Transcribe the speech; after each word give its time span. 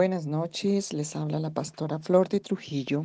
Buenas 0.00 0.24
noches, 0.24 0.94
les 0.94 1.14
habla 1.14 1.38
la 1.40 1.50
pastora 1.50 1.98
Flor 1.98 2.30
de 2.30 2.40
Trujillo 2.40 3.04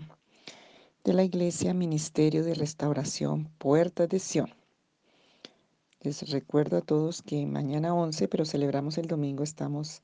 de 1.04 1.12
la 1.12 1.26
Iglesia 1.26 1.74
Ministerio 1.74 2.42
de 2.42 2.54
Restauración 2.54 3.50
Puerta 3.58 4.08
de 4.08 4.18
Sion. 4.18 4.50
Les 6.00 6.32
recuerdo 6.32 6.78
a 6.78 6.82
todos 6.82 7.22
que 7.22 7.46
mañana 7.46 7.94
11, 7.94 8.30
pero 8.30 8.46
celebramos 8.46 8.98
el 8.98 9.08
domingo, 9.08 9.44
estamos 9.44 10.04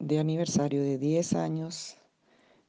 de 0.00 0.18
aniversario 0.18 0.82
de 0.82 0.98
10 0.98 1.34
años 1.34 1.96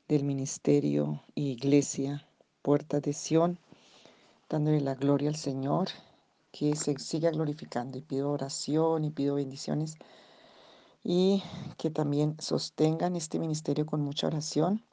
del 0.08 0.24
Ministerio 0.24 1.24
y 1.34 1.50
Iglesia 1.50 2.28
Puerta 2.62 3.00
de 3.00 3.14
Sion, 3.14 3.58
dándole 4.50 4.82
la 4.82 4.94
gloria 4.94 5.30
al 5.30 5.36
Señor, 5.36 5.88
que 6.52 6.76
se 6.76 7.00
siga 7.00 7.32
glorificando 7.32 7.98
y 7.98 8.02
pido 8.02 8.30
oración 8.30 9.04
y 9.04 9.10
pido 9.10 9.34
bendiciones 9.34 9.98
y 11.08 11.44
que 11.78 11.92
también 11.92 12.36
sostengan 12.40 13.16
este 13.16 13.38
ministerio 13.38 13.86
con 13.86 14.02
mucha 14.02 14.26
oración 14.26 14.84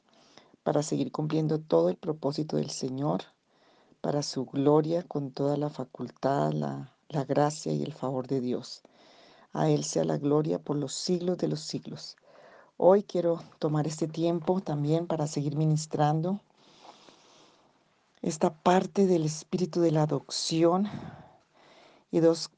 para 0.61 0.83
seguir 0.83 1.11
cumpliendo 1.11 1.59
todo 1.59 1.89
el 1.89 1.97
propósito 1.97 2.57
del 2.57 2.69
Señor, 2.69 3.23
para 3.99 4.21
su 4.21 4.45
gloria 4.45 5.01
con 5.01 5.31
toda 5.31 5.57
la 5.57 5.71
facultad, 5.71 6.51
la, 6.51 6.93
la 7.09 7.25
gracia 7.25 7.73
y 7.73 7.81
el 7.81 7.93
favor 7.93 8.27
de 8.27 8.41
Dios. 8.41 8.83
A 9.53 9.69
Él 9.69 9.83
sea 9.83 10.03
la 10.03 10.19
gloria 10.19 10.59
por 10.59 10.77
los 10.77 10.93
siglos 10.93 11.39
de 11.39 11.47
los 11.47 11.61
siglos. 11.61 12.15
Hoy 12.77 13.01
quiero 13.01 13.41
tomar 13.57 13.87
este 13.87 14.07
tiempo 14.07 14.61
también 14.61 15.07
para 15.07 15.25
seguir 15.25 15.55
ministrando 15.55 16.41
esta 18.21 18.53
parte 18.53 19.07
del 19.07 19.25
espíritu 19.25 19.81
de 19.81 19.91
la 19.91 20.03
adopción 20.03 20.87
y 22.11 22.19
dos 22.19 22.51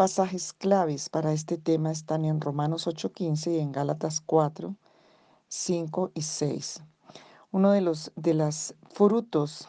pasajes 0.00 0.54
claves 0.54 1.10
para 1.10 1.34
este 1.34 1.58
tema 1.58 1.90
están 1.90 2.24
en 2.24 2.40
Romanos 2.40 2.86
8:15 2.86 3.52
y 3.52 3.58
en 3.58 3.70
Gálatas 3.70 4.22
4, 4.24 4.74
5 5.48 6.10
y 6.14 6.22
6. 6.22 6.82
Uno 7.52 7.72
de 7.72 7.82
los 7.82 8.10
de 8.16 8.32
las 8.32 8.74
frutos 8.94 9.68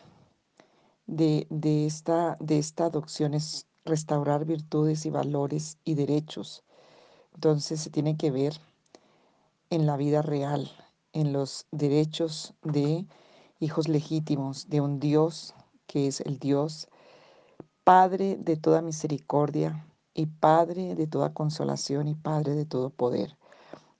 de, 1.05 1.47
de, 1.49 1.85
esta, 1.85 2.37
de 2.39 2.59
esta 2.59 2.85
adopción 2.85 3.33
es 3.33 3.67
restaurar 3.83 4.45
virtudes 4.45 5.05
y 5.05 5.09
valores 5.09 5.77
y 5.83 5.95
derechos. 5.95 6.63
Entonces 7.33 7.81
se 7.81 7.89
tiene 7.89 8.15
que 8.15 8.31
ver 8.31 8.53
en 9.69 9.85
la 9.85 9.97
vida 9.97 10.21
real, 10.21 10.71
en 11.11 11.33
los 11.33 11.65
derechos 11.71 12.53
de 12.63 13.05
hijos 13.59 13.89
legítimos 13.89 14.69
de 14.69 14.79
un 14.79 15.01
Dios 15.01 15.53
que 15.87 16.07
es 16.07 16.21
el 16.21 16.39
Dios 16.39 16.87
Padre 17.83 18.37
de 18.39 18.55
toda 18.55 18.81
misericordia, 18.81 19.90
y 20.13 20.25
Padre 20.25 20.95
de 20.95 21.07
toda 21.07 21.33
consolación 21.33 22.07
y 22.07 22.15
Padre 22.15 22.55
de 22.55 22.65
todo 22.65 22.89
poder. 22.89 23.37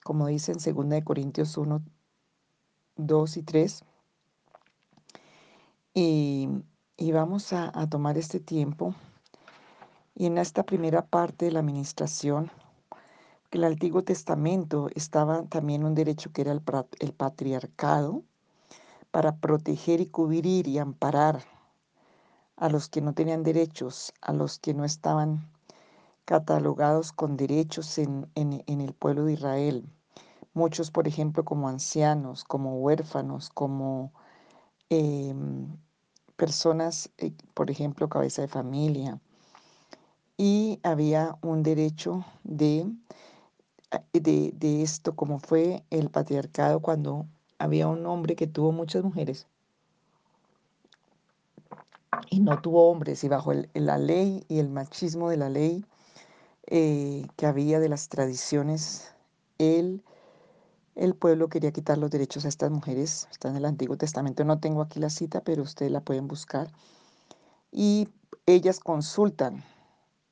Como 0.04 0.28
dice 0.28 0.52
en 0.52 0.76
2 0.76 1.03
Corintios 1.03 1.58
1, 1.58 1.81
2 2.98 3.38
y 3.38 3.44
3. 3.44 3.84
Y, 5.94 6.50
y 6.98 7.12
vamos 7.12 7.53
a, 7.53 7.72
a, 7.80 7.90
tomar 7.90 8.18
este 8.18 8.40
tiempo. 8.40 8.95
Y 10.16 10.26
en 10.26 10.38
esta 10.38 10.64
primera 10.64 11.06
parte 11.06 11.45
de 11.45 11.52
la 11.52 11.59
administración, 11.59 12.52
el 13.52 13.64
Antiguo 13.64 14.03
Testamento 14.03 14.90
estaba 14.96 15.44
también 15.44 15.84
un 15.84 15.94
derecho 15.94 16.31
que 16.31 16.42
era 16.42 16.52
el, 16.52 16.62
el 17.00 17.14
patriarcado 17.14 18.23
para 19.12 19.36
proteger 19.36 20.00
y 20.00 20.08
cubrir 20.08 20.68
y 20.68 20.78
amparar 20.78 21.44
a 22.56 22.69
los 22.69 22.88
que 22.88 23.02
no 23.02 23.14
tenían 23.14 23.44
derechos, 23.44 24.14
a 24.22 24.34
los 24.34 24.58
que 24.59 24.74
no 24.74 24.85
estaban 24.85 25.50
catalogados 26.31 27.12
con 27.12 27.36
derechos 27.36 27.97
en, 27.97 28.25
en, 28.36 28.80
el 28.80 28.94
pueblo 28.94 29.25
de 29.25 29.34
Israel. 29.34 29.86
Muchos, 30.53 30.90
por 30.90 31.06
ejemplo, 31.06 31.44
como 31.44 31.68
ancianos, 31.68 32.46
como 32.46 32.78
huérfanos, 32.80 33.50
como 33.50 34.14
eh, 34.90 35.36
personas, 36.38 37.09
eh, 37.18 37.34
por 37.53 37.70
ejemplo, 37.70 38.08
cabeza 38.08 38.44
de 38.44 38.47
familia. 38.47 39.20
Y 40.38 40.80
había 40.84 41.38
un 41.41 41.64
derecho 41.64 42.25
de, 42.46 42.90
de, 44.14 44.53
de 44.56 44.84
esto, 44.84 45.18
como 45.18 45.38
fue 45.38 45.84
el 45.90 46.09
patriarcado 46.09 46.80
cuando 46.80 47.25
había 47.59 47.90
un 47.90 48.06
hombre 48.06 48.38
que 48.38 48.47
tuvo 48.47 48.72
muchas 48.72 49.03
mujeres 49.03 49.47
y 52.30 52.40
no 52.40 52.62
tuvo 52.62 52.90
hombres 52.90 53.22
y 53.25 53.28
bajo 53.28 53.52
la 53.74 53.97
ley 53.97 54.46
y 54.47 54.59
el 54.59 54.70
machismo 54.70 55.30
de 55.30 55.36
la 55.36 55.50
ley 55.50 55.84
eh, 56.74 57.28
que 57.36 57.46
había 57.46 57.82
de 57.82 57.90
las 57.90 58.08
tradiciones, 58.08 59.14
él, 59.58 60.02
el 60.96 61.16
pueblo 61.16 61.50
quería 61.50 61.74
quitar 61.74 61.98
los 61.98 62.09
derechos 62.09 62.46
a 62.46 62.48
estas 62.48 62.72
mujeres. 62.72 63.28
Está 63.30 63.50
en 63.50 63.58
el 63.58 63.66
Antiguo 63.66 63.98
Testamento. 63.98 64.46
No 64.46 64.58
tengo 64.62 64.82
aquí 64.82 65.02
la 65.02 65.09
cita, 65.09 65.42
pero 65.42 65.64
ustedes 65.64 65.92
la 65.92 66.00
pueden 66.00 66.30
buscar. 66.30 66.72
Y 67.74 68.08
ellas 68.46 68.80
consultan 68.80 69.66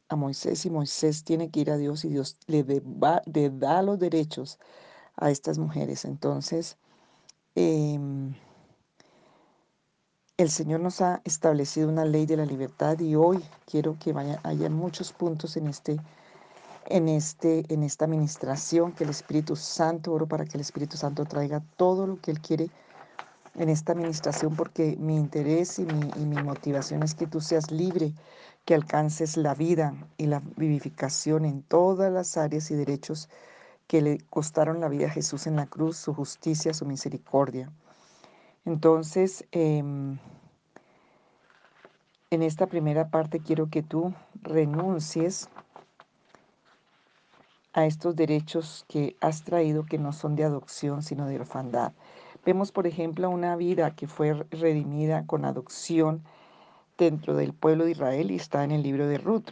a 0.07 0.15
Moisés 0.15 0.65
y 0.65 0.69
Moisés 0.69 1.25
tiene 1.25 1.51
que 1.51 1.59
ir 1.59 1.71
a 1.71 1.77
Dios 1.77 2.05
y 2.05 2.09
Dios 2.09 2.37
le, 2.47 2.63
deba, 2.63 3.21
le 3.25 3.49
da 3.49 3.81
los 3.81 3.99
derechos 3.99 4.59
a 5.17 5.31
estas 5.31 5.57
mujeres. 5.57 6.05
Entonces, 6.05 6.77
eh, 7.55 7.99
el 10.37 10.49
Señor 10.49 10.79
nos 10.79 11.01
ha 11.01 11.19
establecido 11.25 11.89
una 11.89 12.05
ley 12.05 12.25
de 12.25 12.37
la 12.37 12.45
libertad 12.45 12.97
y 13.01 13.15
hoy 13.15 13.43
quiero 13.65 13.97
que 13.99 14.15
haya 14.43 14.69
muchos 14.69 15.11
puntos 15.11 15.57
en 15.57 15.67
este 15.67 15.99
en, 16.87 17.07
este, 17.07 17.65
en 17.73 17.83
esta 17.83 18.05
administración, 18.05 18.93
que 18.93 19.03
el 19.03 19.09
Espíritu 19.09 19.55
Santo, 19.55 20.11
oro 20.11 20.27
para 20.27 20.45
que 20.45 20.57
el 20.57 20.61
Espíritu 20.61 20.97
Santo 20.97 21.25
traiga 21.25 21.61
todo 21.77 22.07
lo 22.07 22.19
que 22.19 22.31
Él 22.31 22.39
quiere 22.39 22.69
en 23.55 23.69
esta 23.69 23.93
administración, 23.93 24.55
porque 24.55 24.95
mi 24.99 25.15
interés 25.17 25.79
y 25.79 25.85
mi, 25.85 26.41
motivación 26.41 27.03
es 27.03 27.13
que 27.13 27.27
tú 27.27 27.41
seas 27.41 27.71
libre, 27.71 28.13
que 28.65 28.75
alcances 28.75 29.37
la 29.37 29.53
vida 29.53 29.93
y 30.17 30.27
la 30.27 30.41
vivificación 30.55 31.45
en 31.45 31.63
todas 31.63 32.11
las 32.11 32.37
áreas 32.37 32.71
y 32.71 32.75
derechos 32.75 33.29
que 33.87 34.01
le 34.01 34.19
costaron 34.29 34.79
la 34.79 34.87
vida 34.87 35.07
a 35.07 35.09
Jesús 35.09 35.47
en 35.47 35.55
la 35.55 35.65
cruz, 35.65 35.97
su 35.97 36.13
justicia, 36.13 36.73
su 36.73 36.85
misericordia. 36.85 37.71
Entonces, 38.65 39.45
eh, 39.51 39.79
en 42.31 42.43
esta 42.43 42.67
primera 42.67 43.09
parte 43.09 43.39
quiero 43.39 43.69
que 43.69 43.81
tú 43.81 44.13
renuncies 44.43 45.49
a 47.73 47.85
estos 47.85 48.15
derechos 48.15 48.85
que 48.87 49.15
has 49.21 49.43
traído 49.43 49.85
que 49.85 49.97
no 49.97 50.13
son 50.13 50.35
de 50.35 50.43
adopción, 50.43 51.03
sino 51.03 51.27
de 51.27 51.39
orfandad. 51.39 51.93
Vemos, 52.45 52.71
por 52.71 52.87
ejemplo, 52.87 53.29
una 53.29 53.55
vida 53.55 53.95
que 53.95 54.07
fue 54.07 54.33
redimida 54.51 55.25
con 55.25 55.45
adopción 55.45 56.23
dentro 56.97 57.35
del 57.35 57.53
pueblo 57.53 57.85
de 57.85 57.91
Israel 57.91 58.31
y 58.31 58.35
está 58.35 58.63
en 58.63 58.71
el 58.71 58.83
libro 58.83 59.07
de 59.07 59.17
Ruth. 59.17 59.49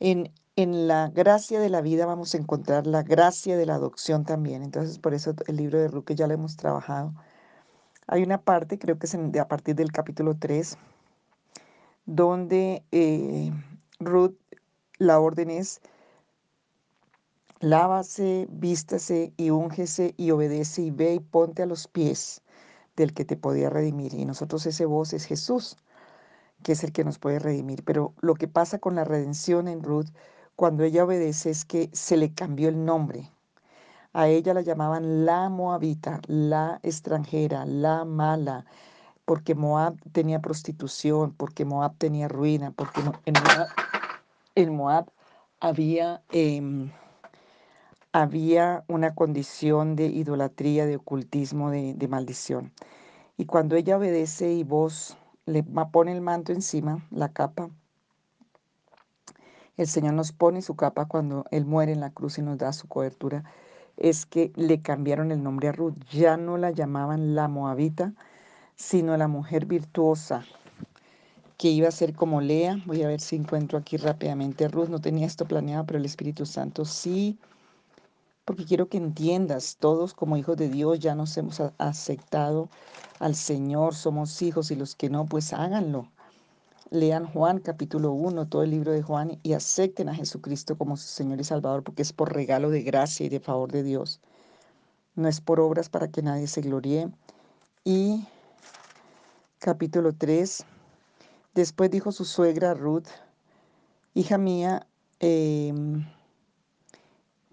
En, 0.00 0.30
en 0.56 0.86
la 0.86 1.08
gracia 1.08 1.60
de 1.60 1.70
la 1.70 1.80
vida 1.80 2.06
vamos 2.06 2.34
a 2.34 2.38
encontrar 2.38 2.86
la 2.86 3.02
gracia 3.02 3.56
de 3.56 3.66
la 3.66 3.74
adopción 3.74 4.24
también. 4.24 4.62
Entonces, 4.62 4.98
por 4.98 5.14
eso 5.14 5.34
el 5.46 5.56
libro 5.56 5.78
de 5.78 5.88
Ruth, 5.88 6.04
que 6.04 6.14
ya 6.14 6.26
lo 6.26 6.34
hemos 6.34 6.56
trabajado, 6.56 7.12
hay 8.06 8.22
una 8.22 8.38
parte, 8.38 8.78
creo 8.78 8.98
que 8.98 9.06
es 9.06 9.14
a 9.14 9.48
partir 9.48 9.74
del 9.74 9.90
capítulo 9.90 10.36
3, 10.38 10.76
donde 12.06 12.84
eh, 12.92 13.50
Ruth, 13.98 14.34
la 14.98 15.18
orden 15.18 15.50
es 15.50 15.80
lávase, 17.64 18.46
vístase 18.50 19.32
y 19.38 19.48
úngese 19.48 20.14
y 20.18 20.30
obedece 20.30 20.82
y 20.82 20.90
ve 20.90 21.14
y 21.14 21.20
ponte 21.20 21.62
a 21.62 21.66
los 21.66 21.88
pies 21.88 22.42
del 22.94 23.14
que 23.14 23.24
te 23.24 23.36
podía 23.36 23.70
redimir. 23.70 24.12
Y 24.12 24.26
nosotros 24.26 24.66
ese 24.66 24.84
voz 24.84 25.14
es 25.14 25.24
Jesús, 25.24 25.78
que 26.62 26.72
es 26.72 26.84
el 26.84 26.92
que 26.92 27.04
nos 27.04 27.18
puede 27.18 27.38
redimir. 27.38 27.82
Pero 27.84 28.12
lo 28.20 28.34
que 28.34 28.48
pasa 28.48 28.78
con 28.78 28.94
la 28.94 29.04
redención 29.04 29.66
en 29.66 29.82
Ruth, 29.82 30.08
cuando 30.56 30.84
ella 30.84 31.04
obedece, 31.04 31.50
es 31.50 31.64
que 31.64 31.88
se 31.92 32.18
le 32.18 32.34
cambió 32.34 32.68
el 32.68 32.84
nombre. 32.84 33.30
A 34.12 34.28
ella 34.28 34.52
la 34.52 34.60
llamaban 34.60 35.24
la 35.24 35.48
moabita, 35.48 36.20
la 36.26 36.78
extranjera, 36.82 37.64
la 37.64 38.04
mala, 38.04 38.66
porque 39.24 39.54
Moab 39.54 39.96
tenía 40.12 40.40
prostitución, 40.40 41.32
porque 41.32 41.64
Moab 41.64 41.96
tenía 41.96 42.28
ruina, 42.28 42.72
porque 42.72 43.00
en 44.54 44.76
Moab, 44.76 45.10
había... 45.60 46.22
Eh, 46.30 46.92
había 48.14 48.84
una 48.86 49.12
condición 49.16 49.96
de 49.96 50.06
idolatría, 50.06 50.86
de 50.86 50.94
ocultismo, 50.96 51.72
de, 51.72 51.94
de, 51.94 52.06
maldición. 52.06 52.70
Y 53.36 53.44
cuando 53.44 53.74
ella 53.74 53.96
obedece 53.96 54.52
y 54.52 54.62
vos 54.62 55.16
le 55.46 55.64
pone 55.64 56.12
el 56.12 56.20
manto 56.20 56.52
encima, 56.52 57.04
la 57.10 57.32
capa, 57.32 57.70
el 59.76 59.88
Señor 59.88 60.14
nos 60.14 60.30
pone 60.30 60.62
su 60.62 60.76
capa 60.76 61.06
cuando 61.06 61.44
Él 61.50 61.64
muere 61.64 61.90
en 61.90 61.98
la 61.98 62.10
cruz 62.10 62.38
y 62.38 62.42
nos 62.42 62.56
da 62.56 62.72
su 62.72 62.86
cobertura, 62.86 63.42
es 63.96 64.26
que 64.26 64.52
le 64.54 64.80
cambiaron 64.80 65.32
el 65.32 65.42
nombre 65.42 65.66
a 65.66 65.72
Ruth. 65.72 65.96
Ya 66.12 66.36
no 66.36 66.56
la 66.56 66.70
llamaban 66.70 67.34
la 67.34 67.48
moabita, 67.48 68.12
sino 68.76 69.16
la 69.16 69.26
mujer 69.26 69.66
virtuosa, 69.66 70.44
que 71.58 71.70
iba 71.70 71.88
a 71.88 71.90
ser 71.90 72.14
como 72.14 72.40
Lea. 72.40 72.80
Voy 72.86 73.02
a 73.02 73.08
ver 73.08 73.20
si 73.20 73.34
encuentro 73.34 73.76
aquí 73.76 73.96
rápidamente 73.96 74.68
Ruth. 74.68 74.88
No 74.88 75.00
tenía 75.00 75.26
esto 75.26 75.46
planeado, 75.46 75.84
pero 75.84 75.98
el 75.98 76.04
Espíritu 76.04 76.46
Santo 76.46 76.84
sí 76.84 77.40
porque 78.44 78.64
quiero 78.64 78.88
que 78.88 78.98
entiendas, 78.98 79.76
todos 79.78 80.14
como 80.14 80.36
hijos 80.36 80.56
de 80.56 80.68
Dios 80.68 80.98
ya 80.98 81.14
nos 81.14 81.36
hemos 81.36 81.60
aceptado 81.78 82.68
al 83.18 83.34
Señor, 83.34 83.94
somos 83.94 84.42
hijos 84.42 84.70
y 84.70 84.76
los 84.76 84.94
que 84.94 85.08
no, 85.08 85.24
pues 85.26 85.52
háganlo. 85.52 86.10
Lean 86.90 87.26
Juan 87.26 87.58
capítulo 87.58 88.12
1, 88.12 88.46
todo 88.46 88.62
el 88.62 88.70
libro 88.70 88.92
de 88.92 89.02
Juan 89.02 89.38
y 89.42 89.54
acepten 89.54 90.08
a 90.08 90.14
Jesucristo 90.14 90.76
como 90.76 90.96
su 90.96 91.08
Señor 91.08 91.40
y 91.40 91.44
Salvador 91.44 91.82
porque 91.82 92.02
es 92.02 92.12
por 92.12 92.32
regalo 92.32 92.70
de 92.70 92.82
gracia 92.82 93.26
y 93.26 93.30
de 93.30 93.40
favor 93.40 93.72
de 93.72 93.82
Dios. 93.82 94.20
No 95.16 95.28
es 95.28 95.40
por 95.40 95.58
obras 95.60 95.88
para 95.88 96.08
que 96.08 96.22
nadie 96.22 96.46
se 96.46 96.60
gloríe. 96.60 97.10
Y 97.84 98.26
capítulo 99.58 100.12
3, 100.12 100.64
después 101.54 101.90
dijo 101.90 102.12
su 102.12 102.24
suegra 102.24 102.74
Ruth, 102.74 103.08
hija 104.12 104.38
mía, 104.38 104.86
em, 105.20 106.04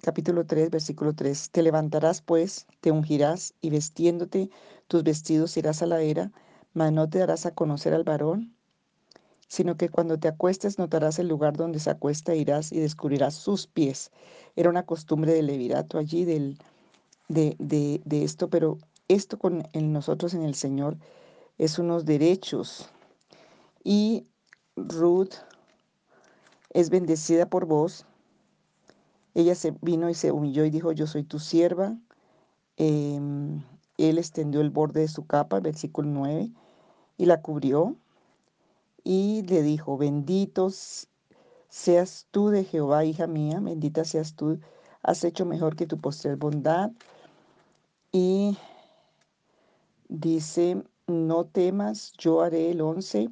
capítulo 0.01 0.45
3, 0.45 0.69
versículo 0.69 1.13
3, 1.13 1.49
te 1.51 1.61
levantarás 1.63 2.21
pues, 2.21 2.67
te 2.81 2.91
ungirás 2.91 3.53
y 3.61 3.69
vestiéndote 3.69 4.49
tus 4.87 5.03
vestidos 5.03 5.55
irás 5.57 5.81
a 5.81 5.87
la 5.87 6.01
era, 6.01 6.31
mas 6.73 6.91
no 6.91 7.09
te 7.09 7.19
darás 7.19 7.45
a 7.45 7.55
conocer 7.55 7.93
al 7.93 8.03
varón 8.03 8.55
sino 9.51 9.75
que 9.75 9.89
cuando 9.89 10.17
te 10.17 10.29
acuestes 10.29 10.79
notarás 10.79 11.19
el 11.19 11.27
lugar 11.27 11.57
donde 11.57 11.81
se 11.81 11.89
acuesta, 11.89 12.33
irás 12.33 12.71
y 12.71 12.79
descubrirás 12.79 13.33
sus 13.33 13.67
pies. 13.67 14.09
Era 14.55 14.69
una 14.69 14.85
costumbre 14.85 15.33
del 15.33 15.47
levirato 15.47 15.97
allí, 15.97 16.23
del, 16.23 16.57
de, 17.27 17.57
de, 17.59 18.23
esto, 18.23 18.49
pero 18.49 18.77
esto 19.09 19.37
con 19.37 19.67
nosotros 19.73 20.33
en 20.35 20.43
el 20.43 20.55
Señor 20.55 20.95
es 21.57 21.79
unos 21.79 22.05
derechos. 22.05 22.89
Y 23.83 24.25
Ruth 24.77 25.33
es 26.69 26.89
bendecida 26.89 27.45
por 27.45 27.65
vos. 27.65 28.05
Ella 29.33 29.55
se 29.55 29.73
vino 29.81 30.09
y 30.09 30.13
se 30.13 30.31
humilló 30.31 30.65
y 30.65 30.69
dijo, 30.69 30.91
yo 30.91 31.07
soy 31.07 31.23
tu 31.23 31.39
sierva. 31.39 31.97
Em, 32.77 33.63
él 33.97 34.17
extendió 34.17 34.61
el 34.61 34.69
borde 34.69 35.01
de 35.01 35.07
su 35.07 35.25
capa, 35.25 35.59
versículo 35.59 36.09
9, 36.09 36.51
y 37.17 37.25
la 37.25 37.41
cubrió 37.41 37.95
y 39.03 39.43
le 39.43 39.61
dijo, 39.61 39.97
benditos 39.97 41.07
seas 41.69 42.27
tú 42.31 42.49
de 42.49 42.63
Jehová, 42.63 43.05
hija 43.05 43.27
mía, 43.27 43.59
bendita 43.59 44.03
seas 44.05 44.35
tú, 44.35 44.59
has 45.03 45.23
hecho 45.23 45.45
mejor 45.45 45.75
que 45.75 45.87
tu 45.87 45.97
postrer 45.97 46.35
bondad. 46.35 46.91
Y 48.11 48.57
dice, 50.09 50.83
no 51.07 51.45
temas, 51.45 52.13
yo 52.17 52.41
haré 52.41 52.71
el 52.71 52.81
once 52.81 53.29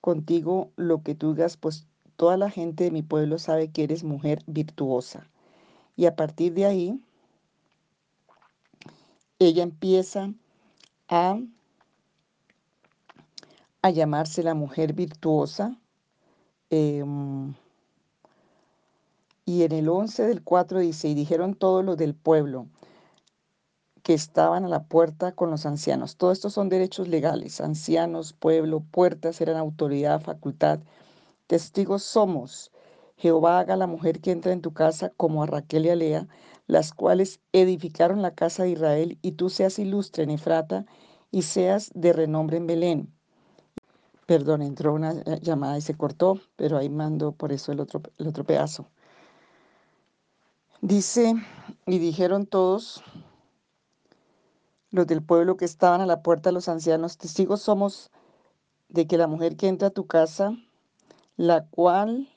contigo 0.00 0.70
lo 0.76 1.02
que 1.02 1.14
tú 1.14 1.34
digas, 1.34 1.56
pues 1.56 1.86
toda 2.16 2.36
la 2.36 2.50
gente 2.50 2.84
de 2.84 2.90
mi 2.90 3.02
pueblo 3.02 3.38
sabe 3.38 3.68
que 3.68 3.84
eres 3.84 4.04
mujer 4.04 4.42
virtuosa. 4.46 5.28
Y 5.96 6.06
a 6.06 6.16
partir 6.16 6.54
de 6.54 6.66
ahí, 6.66 7.00
ella 9.38 9.62
empieza 9.62 10.32
a 11.08 11.38
a 13.84 13.90
llamarse 13.90 14.42
la 14.42 14.54
mujer 14.54 14.94
virtuosa. 14.94 15.78
Em, 16.70 17.52
y 19.44 19.62
en 19.64 19.72
el 19.72 19.90
11 19.90 20.22
del 20.22 20.42
4 20.42 20.78
dice, 20.78 21.08
y 21.08 21.14
dijeron 21.14 21.54
todos 21.54 21.84
los 21.84 21.98
del 21.98 22.14
pueblo 22.14 22.66
que 24.02 24.14
estaban 24.14 24.64
a 24.64 24.68
la 24.68 24.84
puerta 24.84 25.32
con 25.32 25.50
los 25.50 25.66
ancianos. 25.66 26.16
Todos 26.16 26.38
estos 26.38 26.54
son 26.54 26.70
derechos 26.70 27.08
legales. 27.08 27.60
Ancianos, 27.60 28.32
pueblo, 28.32 28.80
puertas 28.80 29.42
eran 29.42 29.58
autoridad, 29.58 30.22
facultad. 30.22 30.80
Testigos 31.46 32.02
somos. 32.02 32.72
Jehová 33.16 33.58
haga 33.58 33.74
a 33.74 33.76
la 33.76 33.86
mujer 33.86 34.20
que 34.20 34.30
entra 34.30 34.52
en 34.52 34.62
tu 34.62 34.72
casa 34.72 35.10
como 35.16 35.42
a 35.42 35.46
Raquel 35.46 35.86
y 35.86 35.90
a 35.90 35.96
Lea, 35.96 36.28
las 36.66 36.92
cuales 36.92 37.40
edificaron 37.52 38.22
la 38.22 38.34
casa 38.34 38.64
de 38.64 38.70
Israel, 38.70 39.18
y 39.22 39.32
tú 39.32 39.50
seas 39.50 39.78
ilustre 39.78 40.24
en 40.24 40.30
Efrata 40.30 40.86
y 41.30 41.42
seas 41.42 41.90
de 41.94 42.12
renombre 42.12 42.56
en 42.56 42.66
Belén. 42.66 43.14
Perdón, 44.26 44.62
entró 44.62 44.94
una 44.94 45.12
eh, 45.12 45.38
llamada 45.42 45.76
y 45.76 45.82
se 45.82 45.94
cortó, 45.94 46.40
pero 46.56 46.78
ahí 46.78 46.88
mando 46.88 47.32
por 47.32 47.52
eso 47.52 47.72
el 47.72 47.80
otro, 47.80 48.00
el 48.18 48.26
otro 48.26 48.44
pedazo. 48.44 48.88
Dice, 50.80 51.34
y 51.86 51.98
dijeron 51.98 52.46
todos 52.46 53.02
los 54.90 55.06
del 55.06 55.22
pueblo 55.22 55.56
que 55.56 55.64
estaban 55.64 56.00
a 56.00 56.06
la 56.06 56.22
puerta, 56.22 56.52
los 56.52 56.68
ancianos, 56.68 57.18
testigos 57.18 57.60
somos 57.62 58.10
de 58.88 59.06
que 59.06 59.18
la 59.18 59.26
mujer 59.26 59.56
que 59.56 59.68
entra 59.68 59.88
a 59.88 59.90
tu 59.90 60.06
casa, 60.06 60.56
la 61.36 61.66
cual 61.66 62.28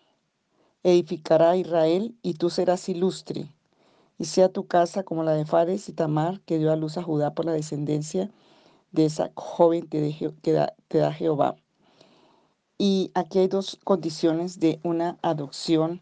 edificará 0.83 1.51
a 1.51 1.57
Israel, 1.57 2.15
y 2.21 2.35
tú 2.35 2.49
serás 2.49 2.87
ilustre, 2.89 3.51
y 4.17 4.25
sea 4.25 4.49
tu 4.49 4.67
casa 4.67 5.03
como 5.03 5.23
la 5.23 5.33
de 5.33 5.45
Fares 5.45 5.89
y 5.89 5.93
Tamar, 5.93 6.41
que 6.41 6.57
dio 6.57 6.71
a 6.71 6.75
luz 6.75 6.97
a 6.97 7.03
Judá 7.03 7.33
por 7.33 7.45
la 7.45 7.53
descendencia 7.53 8.31
de 8.91 9.05
esa 9.05 9.31
joven 9.35 9.87
que 9.87 10.33
te 10.41 10.97
da 10.97 11.13
Jehová. 11.13 11.55
Y 12.77 13.11
aquí 13.15 13.39
hay 13.39 13.47
dos 13.47 13.79
condiciones 13.83 14.59
de 14.59 14.79
una 14.83 15.17
adopción 15.21 16.01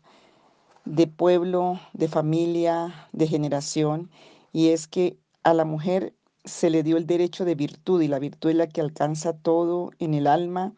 de 0.86 1.07
pueblo, 1.07 1.80
de 1.94 2.07
familia, 2.07 3.07
de 3.12 3.27
generación, 3.27 4.09
y 4.53 4.69
es 4.69 4.88
que 4.88 5.18
a 5.44 5.53
la 5.53 5.65
mujer 5.65 6.13
se 6.44 6.69
le 6.69 6.83
dio 6.83 6.97
el 6.97 7.07
derecho 7.07 7.44
de 7.44 7.56
virtud 7.56 8.01
y 8.01 8.07
la 8.07 8.19
virtud 8.19 8.51
es 8.51 8.56
la 8.56 8.68
que 8.68 8.81
alcanza 8.81 9.33
todo 9.33 9.92
en 10.00 10.13
el 10.13 10.27
alma, 10.27 10.74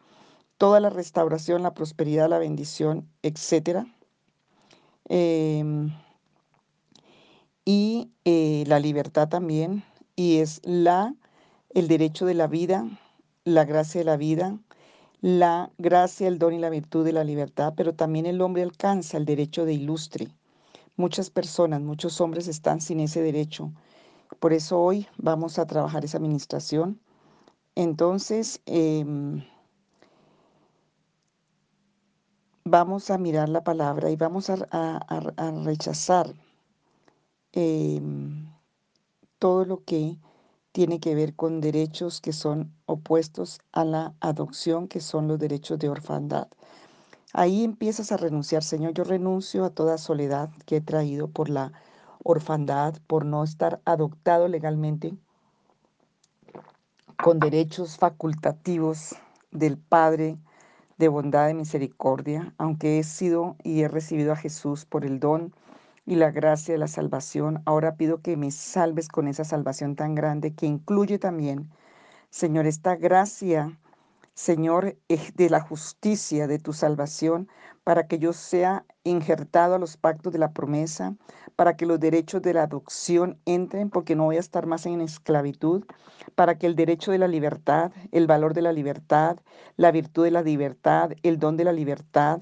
toda 0.58 0.80
la 0.80 0.90
restauración, 0.90 1.62
la 1.62 1.74
prosperidad, 1.74 2.28
la 2.28 2.38
bendición, 2.38 3.08
etc. 3.22 3.86
Em, 5.08 5.90
y 7.64 8.10
eh, 8.24 8.64
la 8.66 8.80
libertad 8.80 9.28
también, 9.28 9.84
y 10.16 10.38
es 10.38 10.60
la, 10.64 11.14
el 11.70 11.88
derecho 11.88 12.26
de 12.26 12.34
la 12.34 12.48
vida, 12.48 12.86
la 13.44 13.64
gracia 13.64 14.00
de 14.00 14.04
la 14.04 14.16
vida, 14.16 14.58
la 15.20 15.70
gracia, 15.78 16.28
el 16.28 16.38
don 16.38 16.52
y 16.54 16.58
la 16.58 16.70
virtud 16.70 17.04
de 17.04 17.12
la 17.12 17.24
libertad, 17.24 17.74
pero 17.76 17.94
también 17.94 18.26
el 18.26 18.40
hombre 18.40 18.62
alcanza 18.62 19.16
el 19.16 19.24
derecho 19.24 19.64
de 19.64 19.74
ilustre. 19.74 20.28
Muchas 20.96 21.30
personas, 21.30 21.80
muchos 21.80 22.20
hombres 22.20 22.48
están 22.48 22.80
sin 22.80 23.00
ese 23.00 23.22
derecho. 23.22 23.72
Por 24.40 24.52
eso 24.52 24.80
hoy 24.80 25.06
vamos 25.16 25.58
a 25.58 25.66
trabajar 25.66 26.04
esa 26.04 26.18
administración. 26.18 27.00
Entonces, 27.74 28.60
em, 28.66 29.42
vamos 32.70 33.10
a 33.10 33.18
mirar 33.18 33.48
la 33.48 33.62
palabra 33.64 34.10
y 34.10 34.16
vamos 34.16 34.50
a, 34.50 35.00
rechazar 35.64 36.34
em, 37.52 38.50
todo 39.38 39.64
lo 39.64 39.84
que 39.84 40.18
tiene 40.72 41.00
que 41.00 41.14
ver 41.14 41.34
con 41.34 41.60
derechos 41.60 42.20
que 42.20 42.32
son 42.32 42.72
opuestos 42.86 43.60
a 43.72 43.84
la 43.84 44.14
adopción, 44.20 44.88
que 44.88 45.00
son 45.00 45.28
los 45.28 45.38
derechos 45.38 45.78
de 45.78 45.88
orfandad. 45.88 46.48
Ahí 47.32 47.64
empiezas 47.64 48.12
a 48.12 48.16
renunciar, 48.16 48.62
Señor, 48.62 48.94
yo 48.94 49.04
renuncio 49.04 49.64
a 49.64 49.70
toda 49.70 49.98
soledad 49.98 50.50
que 50.66 50.76
he 50.76 50.80
traído 50.80 51.28
por 51.28 51.50
la 51.50 51.72
orfandad, 52.22 52.94
por 53.06 53.24
no 53.24 53.44
estar 53.44 53.80
adoptado 53.84 54.48
legalmente, 54.48 55.14
con 57.22 57.38
derechos 57.38 57.96
facultativos 57.96 59.16
del 59.50 59.78
Padre 59.78 60.38
de 60.98 61.08
bondad 61.08 61.48
y 61.48 61.54
misericordia, 61.54 62.54
aunque 62.58 62.98
he 62.98 63.04
sido 63.04 63.56
y 63.62 63.82
he 63.82 63.88
recibido 63.88 64.32
a 64.32 64.36
Jesús 64.36 64.84
por 64.84 65.04
el 65.04 65.20
don 65.20 65.54
y 66.06 66.16
la 66.16 66.30
gracia 66.30 66.74
de 66.74 66.78
la 66.78 66.88
salvación. 66.88 67.62
Ahora 67.64 67.96
pido 67.96 68.20
que 68.20 68.36
me 68.36 68.50
salves 68.50 69.08
con 69.08 69.28
esa 69.28 69.44
salvación 69.44 69.96
tan 69.96 70.14
grande 70.14 70.54
que 70.54 70.66
incluye 70.66 71.18
también, 71.18 71.70
Señor, 72.30 72.66
esta 72.66 72.96
gracia, 72.96 73.78
Señor, 74.38 74.96
de 75.34 75.50
la 75.50 75.60
justicia 75.60 76.46
de 76.46 76.60
tu 76.60 76.72
salvación, 76.72 77.48
para 77.82 78.06
que 78.06 78.20
yo 78.20 78.32
sea 78.32 78.86
injertado 79.02 79.74
a 79.74 79.80
los 79.80 79.96
pactos 79.96 80.32
de 80.32 80.38
la 80.38 80.52
promesa, 80.52 81.16
para 81.56 81.76
que 81.76 81.86
los 81.86 81.98
derechos 81.98 82.40
de 82.40 82.54
la 82.54 82.62
adopción 82.62 83.40
entren, 83.46 83.90
porque 83.90 84.14
no 84.14 84.26
voy 84.26 84.36
a 84.36 84.38
estar 84.38 84.66
más 84.66 84.86
en 84.86 85.00
esclavitud, 85.00 85.84
para 86.36 86.56
que 86.56 86.68
el 86.68 86.76
derecho 86.76 87.10
de 87.10 87.18
la 87.18 87.26
libertad, 87.26 87.90
el 88.12 88.28
valor 88.28 88.54
de 88.54 88.62
la 88.62 88.72
libertad, 88.72 89.38
la 89.76 89.90
virtud 89.90 90.22
de 90.22 90.30
la 90.30 90.42
libertad, 90.42 91.10
el 91.24 91.40
don 91.40 91.56
de 91.56 91.64
la 91.64 91.72
libertad, 91.72 92.40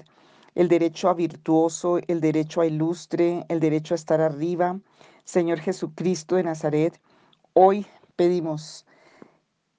el 0.53 0.67
derecho 0.67 1.09
a 1.09 1.15
virtuoso, 1.15 1.97
el 2.07 2.21
derecho 2.21 2.61
a 2.61 2.67
ilustre, 2.67 3.43
el 3.49 3.59
derecho 3.59 3.95
a 3.95 4.01
estar 4.01 4.21
arriba. 4.21 4.79
Señor 5.23 5.61
Jesucristo 5.61 6.35
de 6.35 6.43
Nazaret, 6.43 7.01
hoy 7.53 7.87
pedimos 8.15 8.86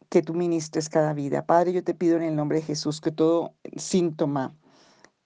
que 0.09 0.23
tú 0.23 0.35
ministres 0.35 0.89
cada 0.89 1.13
vida. 1.13 1.47
Padre, 1.47 1.73
yo 1.73 1.85
te 1.85 1.95
pido 1.95 2.17
en 2.17 2.23
el 2.23 2.37
nombre 2.37 2.59
de 2.59 2.65
Jesús 2.65 3.01
que 3.01 3.13
todo 3.13 3.55
síntoma, 3.77 4.55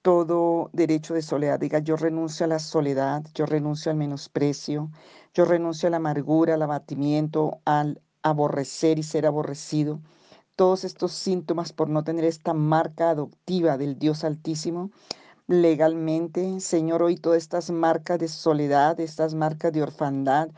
todo 0.03 0.71
derecho 0.73 1.15
de 1.15 1.23
soledad, 1.23 1.61
diga, 1.61 1.79
yo 1.79 1.97
renuncio 1.97 2.45
a 2.45 2.49
la 2.49 2.59
soledad, 2.59 3.25
yo 3.35 3.47
renuncio 3.47 3.91
al 3.91 3.97
menosprecio, 3.97 4.91
yo 5.35 5.45
renuncio 5.45 5.87
a 5.87 5.91
la 5.91 5.99
amargura, 5.99 6.55
al 6.55 6.62
abatimiento, 6.62 7.61
al 7.65 8.01
aborrecer 8.23 8.99
y 8.99 9.05
ser 9.05 9.27
aborrecido. 9.27 10.01
Todos 10.57 10.85
estos 10.85 11.12
síntomas 11.12 11.73
por 11.73 11.89
no 11.89 12.05
tener 12.05 12.25
esta 12.25 12.53
marca 12.53 13.11
adoptiva 13.11 13.79
del 13.79 13.99
Dios 13.99 14.25
Altísimo, 14.25 14.91
legalmente. 15.47 16.61
Señor, 16.61 17.03
hoy 17.03 17.17
todas 17.17 17.39
estas 17.39 17.71
marcas 17.71 18.19
de 18.19 18.29
soledad, 18.29 18.99
estas 19.01 19.35
marcas 19.35 19.73
de 19.73 19.83
orfandad, 19.83 20.51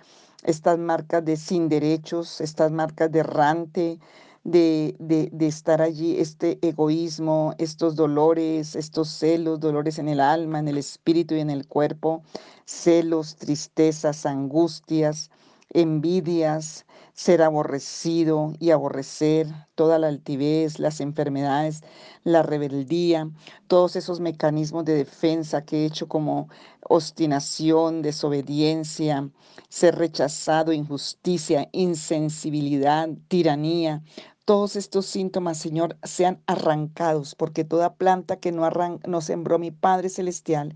estas 0.45 0.79
marcas 0.79 1.25
de 1.25 1.37
sin 1.37 1.69
derechos, 1.69 2.41
estas 2.41 2.71
marcas 2.71 3.11
de 3.11 3.21
errante, 3.21 3.99
de, 4.45 4.95
de, 4.99 5.31
de, 5.33 5.47
estar 5.47 5.81
allí, 5.81 6.21
este 6.21 6.59
egoísmo, 6.61 7.55
estos 7.59 7.97
dolores, 7.97 8.77
estos 8.77 9.09
celos, 9.09 9.59
dolores 9.59 9.99
en 9.99 10.09
el 10.09 10.21
alma, 10.21 10.59
en 10.59 10.69
el 10.69 10.77
espíritu 10.77 11.35
y 11.35 11.41
en 11.41 11.49
el 11.49 11.67
cuerpo, 11.67 12.23
celos, 12.67 13.37
tristezas, 13.37 14.27
angustias, 14.27 15.31
envidias, 15.71 16.85
ser 17.15 17.43
aborrecido 17.43 18.53
y 18.59 18.71
aborrecer, 18.71 19.47
toda 19.77 19.99
la 19.99 20.09
altivez, 20.09 20.81
las 20.81 21.01
enfermedades, 21.01 21.83
la 22.25 22.43
rebeldía, 22.43 23.31
todos 23.69 23.97
esos 23.97 24.21
mecanismos 24.21 24.85
de 24.85 24.95
defensa 24.95 25.65
que 25.65 25.83
he 25.83 25.87
hecho 25.87 26.09
como 26.09 26.49
obstinación, 26.83 28.03
desobediencia, 28.03 29.31
ser 29.69 29.97
rechazado, 29.97 30.73
injusticia, 30.73 31.69
insensibilidad, 31.73 33.09
tiranía, 33.29 34.03
todos 34.45 34.77
estos 34.77 35.07
síntomas, 35.07 35.57
Señor, 35.57 35.97
sean 36.03 36.43
arrancados, 36.47 37.35
porque 37.35 37.65
toda 37.65 37.95
planta 37.95 38.37
que 38.41 38.53
no, 38.53 38.69
no 39.07 39.21
sembró 39.21 39.59
mi 39.59 39.71
Padre 39.71 40.11
Celestial 40.11 40.75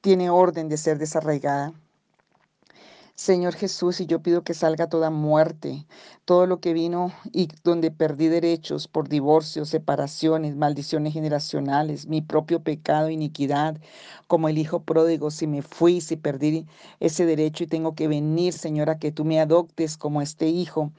tiene 0.00 0.30
orden 0.30 0.68
de 0.68 0.78
ser 0.78 0.98
desarraigada. 0.98 1.74
Señor 3.16 3.54
Jesús, 3.54 4.00
y 4.00 4.06
yo 4.06 4.22
pido 4.22 4.42
que 4.42 4.54
salga 4.54 4.88
toda 4.88 5.08
muerte, 5.08 5.86
todo 6.24 6.48
lo 6.48 6.58
que 6.58 6.72
vino 6.72 7.12
y 7.32 7.48
donde 7.62 7.92
perdí 7.92 8.26
derechos 8.26 8.88
por 8.88 9.08
divorcios, 9.08 9.68
separaciones, 9.68 10.56
maldiciones 10.56 11.12
generacionales, 11.12 12.08
mi 12.08 12.22
propio 12.22 12.64
pecado, 12.64 13.10
iniquidad, 13.10 13.76
como 14.26 14.48
el 14.48 14.58
hijo 14.58 14.82
pródigo, 14.82 15.30
si 15.30 15.46
me 15.46 15.62
fui, 15.62 16.00
si 16.00 16.16
perdí 16.16 16.66
ese 16.98 17.24
derecho 17.24 17.62
y 17.62 17.68
tengo 17.68 17.94
que 17.94 18.08
venir, 18.08 18.52
Señor, 18.52 18.90
a 18.90 18.98
que 18.98 19.12
tú 19.12 19.24
me 19.24 19.40
adoptes 19.40 19.96
como 19.96 20.20
este 20.20 20.48
hijo. 20.48 20.90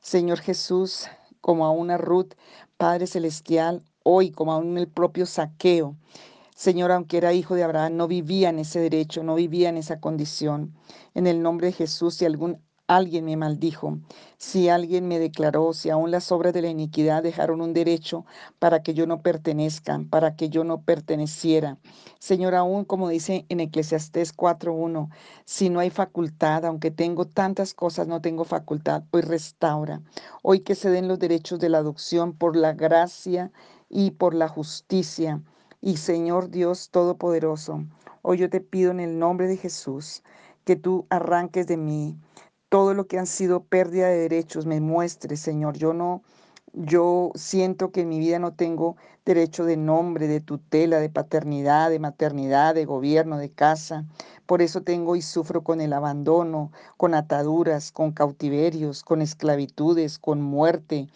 Señor 0.00 0.38
Jesús, 0.38 1.08
como 1.40 1.66
a 1.66 1.72
una 1.72 1.98
Ruth, 1.98 2.34
Padre 2.76 3.08
Celestial, 3.08 3.82
hoy 4.04 4.30
como 4.30 4.52
aún 4.52 4.78
el 4.78 4.86
propio 4.86 5.26
saqueo. 5.26 5.96
Señor, 6.54 6.92
aunque 6.92 7.16
era 7.16 7.32
hijo 7.32 7.56
de 7.56 7.64
Abraham, 7.64 7.96
no 7.96 8.06
vivía 8.06 8.48
en 8.48 8.60
ese 8.60 8.78
derecho, 8.78 9.24
no 9.24 9.34
vivía 9.34 9.68
en 9.68 9.76
esa 9.76 9.98
condición. 9.98 10.72
En 11.12 11.26
el 11.26 11.42
nombre 11.42 11.66
de 11.66 11.72
Jesús, 11.72 12.14
si 12.14 12.26
algún 12.26 12.60
alguien 12.86 13.24
me 13.24 13.36
maldijo, 13.36 13.98
si 14.36 14.68
alguien 14.68 15.08
me 15.08 15.18
declaró, 15.18 15.72
si 15.72 15.90
aún 15.90 16.12
las 16.12 16.30
obras 16.30 16.54
de 16.54 16.62
la 16.62 16.68
iniquidad 16.68 17.24
dejaron 17.24 17.60
un 17.60 17.72
derecho 17.72 18.24
para 18.60 18.84
que 18.84 18.94
yo 18.94 19.04
no 19.08 19.20
pertenezca, 19.20 20.00
para 20.10 20.36
que 20.36 20.48
yo 20.48 20.62
no 20.62 20.82
perteneciera. 20.82 21.78
Señor, 22.20 22.54
aún 22.54 22.84
como 22.84 23.08
dice 23.08 23.46
en 23.48 23.58
Eclesiastés 23.58 24.36
4.1, 24.36 25.08
si 25.44 25.70
no 25.70 25.80
hay 25.80 25.90
facultad, 25.90 26.64
aunque 26.66 26.92
tengo 26.92 27.24
tantas 27.24 27.74
cosas, 27.74 28.06
no 28.06 28.20
tengo 28.20 28.44
facultad, 28.44 29.02
hoy 29.10 29.22
restaura. 29.22 30.02
Hoy 30.42 30.60
que 30.60 30.76
se 30.76 30.90
den 30.90 31.08
los 31.08 31.18
derechos 31.18 31.58
de 31.58 31.70
la 31.70 31.78
adopción 31.78 32.32
por 32.32 32.54
la 32.54 32.74
gracia 32.74 33.50
y 33.88 34.12
por 34.12 34.34
la 34.34 34.46
justicia 34.46 35.42
y 35.86 35.98
Señor 35.98 36.48
Dios 36.48 36.88
Todopoderoso, 36.88 37.84
hoy 38.22 38.38
yo 38.38 38.48
te 38.48 38.62
pido 38.62 38.90
en 38.90 39.00
el 39.00 39.18
nombre 39.18 39.46
de 39.46 39.58
Jesús 39.58 40.22
que 40.64 40.76
tú 40.76 41.06
arranques 41.10 41.66
de 41.66 41.76
mí 41.76 42.16
todo 42.70 42.94
lo 42.94 43.06
que 43.06 43.18
han 43.18 43.26
sido 43.26 43.64
pérdida 43.64 44.08
de 44.08 44.16
derechos, 44.16 44.64
me 44.64 44.80
muestres, 44.80 45.40
Señor. 45.40 45.76
Yo 45.76 45.92
no, 45.92 46.22
yo 46.72 47.32
siento 47.34 47.92
que 47.92 48.00
en 48.00 48.08
mi 48.08 48.18
vida 48.18 48.38
no 48.38 48.54
tengo 48.54 48.96
derecho 49.26 49.66
de 49.66 49.76
nombre, 49.76 50.26
de 50.26 50.40
tutela, 50.40 51.00
de 51.00 51.10
paternidad, 51.10 51.90
de 51.90 51.98
maternidad, 51.98 52.74
de 52.74 52.86
gobierno, 52.86 53.36
de 53.36 53.50
casa. 53.50 54.06
Por 54.46 54.62
eso 54.62 54.80
tengo 54.80 55.16
y 55.16 55.20
sufro 55.20 55.64
con 55.64 55.82
el 55.82 55.92
abandono, 55.92 56.72
con 56.96 57.12
ataduras, 57.12 57.92
con 57.92 58.12
cautiverios, 58.12 59.04
con 59.04 59.20
esclavitudes, 59.20 60.18
con 60.18 60.40
muerte, 60.40 61.08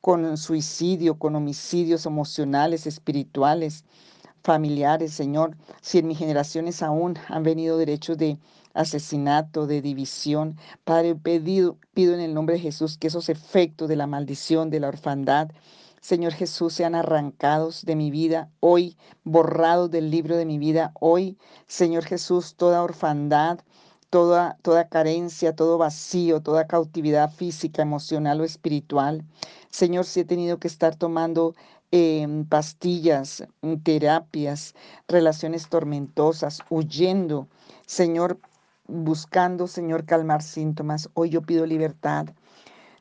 con 0.00 0.36
suicidio, 0.36 1.16
con 1.16 1.36
homicidios 1.36 2.06
emocionales, 2.06 2.88
espirituales 2.88 3.84
familiares, 4.46 5.12
Señor, 5.12 5.56
si 5.82 5.98
en 5.98 6.06
mis 6.06 6.18
generaciones 6.18 6.80
aún 6.80 7.18
han 7.28 7.42
venido 7.42 7.78
derechos 7.78 8.16
de 8.16 8.38
asesinato, 8.74 9.66
de 9.66 9.82
división, 9.82 10.56
Padre, 10.84 11.16
pedido, 11.16 11.78
pido 11.94 12.14
en 12.14 12.20
el 12.20 12.32
nombre 12.32 12.54
de 12.54 12.60
Jesús 12.60 12.96
que 12.96 13.08
esos 13.08 13.28
efectos 13.28 13.88
de 13.88 13.96
la 13.96 14.06
maldición, 14.06 14.70
de 14.70 14.78
la 14.78 14.88
orfandad, 14.88 15.50
Señor 16.00 16.32
Jesús, 16.32 16.74
sean 16.74 16.94
arrancados 16.94 17.84
de 17.84 17.96
mi 17.96 18.12
vida 18.12 18.48
hoy, 18.60 18.96
borrados 19.24 19.90
del 19.90 20.12
libro 20.12 20.36
de 20.36 20.46
mi 20.46 20.58
vida 20.58 20.92
hoy, 21.00 21.36
Señor 21.66 22.04
Jesús, 22.04 22.54
toda 22.54 22.84
orfandad, 22.84 23.58
toda, 24.10 24.56
toda 24.62 24.88
carencia, 24.88 25.56
todo 25.56 25.76
vacío, 25.76 26.40
toda 26.40 26.68
cautividad 26.68 27.32
física, 27.32 27.82
emocional 27.82 28.40
o 28.40 28.44
espiritual. 28.44 29.24
Señor, 29.70 30.04
si 30.04 30.20
he 30.20 30.24
tenido 30.24 30.58
que 30.58 30.68
estar 30.68 30.94
tomando 30.94 31.56
pastillas, 32.48 33.46
terapias, 33.82 34.74
relaciones 35.08 35.68
tormentosas, 35.68 36.62
huyendo, 36.68 37.48
Señor, 37.86 38.38
buscando, 38.86 39.66
Señor, 39.66 40.04
calmar 40.04 40.42
síntomas. 40.42 41.08
Hoy 41.14 41.30
yo 41.30 41.42
pido 41.42 41.66
libertad. 41.66 42.28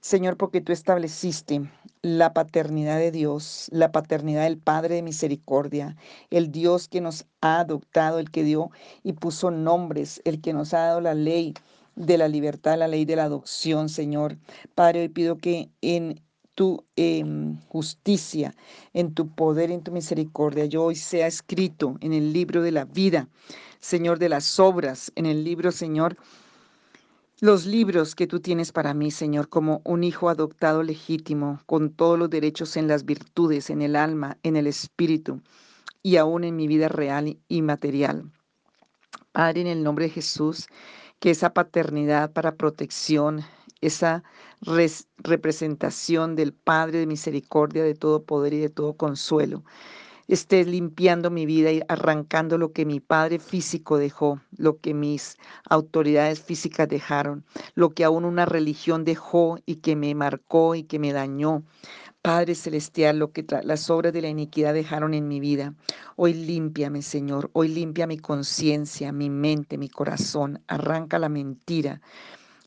Señor, 0.02 0.38
porque 0.38 0.62
tú 0.62 0.72
estableciste 0.72 1.68
la 2.04 2.32
paternidad 2.34 3.00
de 3.00 3.12
Dios, 3.12 3.68
la 3.72 3.92
paternidad 3.92 4.44
del 4.44 4.60
Padre 4.60 4.96
de 4.96 5.02
misericordia, 5.02 5.96
el 6.30 6.52
Dios 6.52 6.88
que 6.88 7.02
nos 7.02 7.26
ha 7.42 7.62
adoptado, 7.62 8.20
el 8.20 8.30
que 8.30 8.44
dio 8.44 8.70
y 9.02 9.14
puso 9.14 9.50
nombres, 9.50 10.22
el 10.24 10.42
que 10.42 10.54
nos 10.54 10.76
ha 10.76 10.82
dado 10.82 11.02
la 11.02 11.16
ley 11.16 11.56
de 11.96 12.20
la 12.20 12.28
libertad, 12.28 12.78
la 12.78 12.88
ley 12.88 13.06
de 13.06 13.16
la 13.16 13.24
adopción, 13.24 13.90
Señor. 13.90 14.38
Padre, 14.76 15.02
hoy 15.02 15.10
pido 15.10 15.38
que 15.38 15.72
en 15.82 16.22
tu 16.56 16.84
em, 16.96 17.60
justicia, 17.68 18.56
en 18.94 19.14
tu 19.14 19.30
poder, 19.30 19.72
en 19.72 19.84
tu 19.84 19.92
misericordia. 19.92 20.66
Yo 20.66 20.84
hoy 20.86 20.96
sea 20.96 21.28
escrito 21.28 21.98
en 22.02 22.14
el 22.14 22.34
libro 22.34 22.62
de 22.62 22.72
la 22.72 22.86
vida, 22.86 23.28
Señor, 23.80 24.18
de 24.18 24.30
las 24.30 24.60
obras, 24.60 25.12
en 25.16 25.26
el 25.26 25.44
libro, 25.44 25.72
Señor, 25.72 26.18
los 27.42 27.66
libros 27.66 28.16
que 28.16 28.28
tú 28.28 28.40
tienes 28.40 28.72
para 28.72 28.94
mí, 28.94 29.12
Señor, 29.12 29.50
como 29.50 29.82
un 29.84 30.06
hijo 30.06 30.30
adoptado 30.30 30.84
legítimo, 30.84 31.60
con 31.66 31.92
todos 31.92 32.18
los 32.18 32.30
derechos 32.30 32.78
en 32.78 32.88
las 32.88 33.04
virtudes, 33.04 33.70
en 33.70 33.82
el 33.82 33.98
alma, 33.98 34.38
en 34.42 34.56
el 34.56 34.68
espíritu 34.68 35.42
y 36.02 36.16
aún 36.16 36.46
en 36.46 36.56
mi 36.56 36.68
vida 36.68 36.88
real 36.88 37.38
y 37.50 37.62
material. 37.62 38.32
Padre, 39.34 39.62
en 39.62 39.68
el 39.68 39.84
nombre 39.84 40.06
de 40.06 40.12
Jesús, 40.12 40.68
que 41.20 41.32
esa 41.32 41.54
paternidad 41.54 42.32
para 42.32 42.56
protección, 42.56 43.42
esa 43.82 44.24
representación 45.18 46.36
del 46.36 46.54
Padre 46.54 47.00
de 47.00 47.08
misericordia, 47.08 47.84
de 47.84 47.96
todo 47.96 48.24
poder 48.24 48.54
y 48.54 48.60
de 48.60 48.70
todo 48.70 48.94
consuelo. 48.94 49.64
Esté 50.28 50.66
limpiando 50.66 51.30
mi 51.30 51.46
vida 51.46 51.72
y 51.72 51.84
arrancando 51.88 52.58
lo 52.58 52.72
que 52.72 52.84
mi 52.84 53.00
Padre 53.00 53.38
físico 53.38 54.00
dejó, 54.00 54.42
lo 54.58 54.80
que 54.80 54.96
mis 54.96 55.38
autoridades 55.70 56.42
físicas 56.42 56.90
dejaron, 56.90 57.46
lo 57.76 57.92
que 57.92 58.04
aún 58.04 58.26
una 58.26 58.46
religión 58.48 59.06
dejó 59.06 59.60
y 59.68 59.76
que 59.78 59.96
me 59.96 60.16
marcó 60.16 60.74
y 60.74 60.84
que 60.84 60.98
me 60.98 61.14
dañó. 61.14 61.64
Padre 62.24 62.56
Celestial, 62.56 63.20
lo 63.20 63.32
que 63.32 63.46
las 63.62 63.92
obras 63.92 64.12
de 64.12 64.24
la 64.24 64.30
iniquidad 64.30 64.74
dejaron 64.74 65.14
en 65.14 65.28
mi 65.28 65.40
vida. 65.40 65.76
Hoy 66.16 66.34
límpiame, 66.34 67.04
Señor. 67.04 67.52
Hoy 67.54 67.68
limpia 67.68 68.08
mi 68.08 68.18
conciencia, 68.18 69.12
mi 69.12 69.30
mente, 69.30 69.78
mi 69.78 69.90
corazón. 69.90 70.60
Arranca 70.66 71.20
la 71.20 71.30
mentira. 71.30 72.02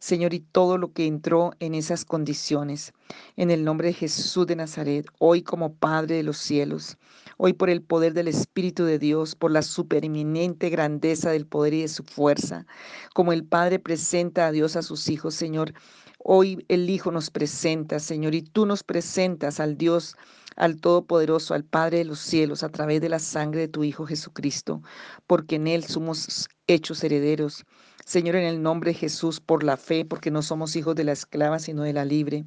Señor, 0.00 0.34
y 0.34 0.40
todo 0.40 0.78
lo 0.78 0.92
que 0.92 1.06
entró 1.06 1.52
en 1.58 1.74
esas 1.74 2.04
condiciones. 2.04 2.92
En 3.36 3.50
el 3.50 3.64
nombre 3.64 3.88
de 3.88 3.94
Jesús 3.94 4.46
de 4.46 4.56
Nazaret, 4.56 5.06
hoy 5.18 5.42
como 5.42 5.74
Padre 5.74 6.16
de 6.16 6.22
los 6.22 6.38
cielos, 6.38 6.96
hoy 7.36 7.52
por 7.52 7.70
el 7.70 7.82
poder 7.82 8.14
del 8.14 8.28
Espíritu 8.28 8.84
de 8.84 8.98
Dios, 8.98 9.34
por 9.34 9.50
la 9.50 9.62
supereminente 9.62 10.70
grandeza 10.70 11.30
del 11.30 11.46
poder 11.46 11.74
y 11.74 11.82
de 11.82 11.88
su 11.88 12.04
fuerza, 12.04 12.66
como 13.14 13.32
el 13.32 13.44
Padre 13.44 13.78
presenta 13.78 14.46
a 14.46 14.52
Dios 14.52 14.76
a 14.76 14.82
sus 14.82 15.08
hijos, 15.08 15.34
Señor, 15.34 15.74
hoy 16.18 16.64
el 16.68 16.88
Hijo 16.90 17.10
nos 17.10 17.30
presenta, 17.30 17.98
Señor, 17.98 18.34
y 18.34 18.42
tú 18.42 18.66
nos 18.66 18.82
presentas 18.84 19.60
al 19.60 19.76
Dios 19.76 20.16
al 20.58 20.80
Todopoderoso, 20.80 21.54
al 21.54 21.64
Padre 21.64 21.98
de 21.98 22.04
los 22.04 22.18
cielos, 22.18 22.64
a 22.64 22.68
través 22.68 23.00
de 23.00 23.08
la 23.08 23.20
sangre 23.20 23.60
de 23.60 23.68
tu 23.68 23.84
Hijo 23.84 24.06
Jesucristo, 24.06 24.82
porque 25.26 25.56
en 25.56 25.68
Él 25.68 25.84
somos 25.84 26.48
hechos 26.66 27.02
herederos. 27.04 27.64
Señor, 28.08 28.36
en 28.36 28.44
el 28.44 28.62
nombre 28.62 28.92
de 28.92 28.98
Jesús, 28.98 29.38
por 29.38 29.62
la 29.62 29.76
fe, 29.76 30.06
porque 30.06 30.30
no 30.30 30.40
somos 30.40 30.76
hijos 30.76 30.94
de 30.94 31.04
la 31.04 31.12
esclava, 31.12 31.58
sino 31.58 31.82
de 31.82 31.92
la 31.92 32.06
libre. 32.06 32.46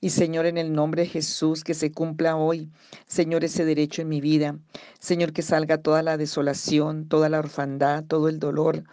Y 0.00 0.08
Señor, 0.08 0.46
en 0.46 0.56
el 0.56 0.72
nombre 0.72 1.02
de 1.02 1.08
Jesús, 1.08 1.62
que 1.62 1.74
se 1.74 1.92
cumpla 1.92 2.36
hoy, 2.36 2.70
Señor, 3.06 3.44
ese 3.44 3.66
derecho 3.66 4.00
en 4.00 4.08
mi 4.08 4.22
vida. 4.22 4.56
Señor, 5.00 5.34
que 5.34 5.42
salga 5.42 5.76
toda 5.76 6.02
la 6.02 6.16
desolación, 6.16 7.06
toda 7.06 7.28
la 7.28 7.40
orfandad, 7.40 8.04
todo 8.04 8.30
el 8.30 8.38
dolor. 8.38 8.84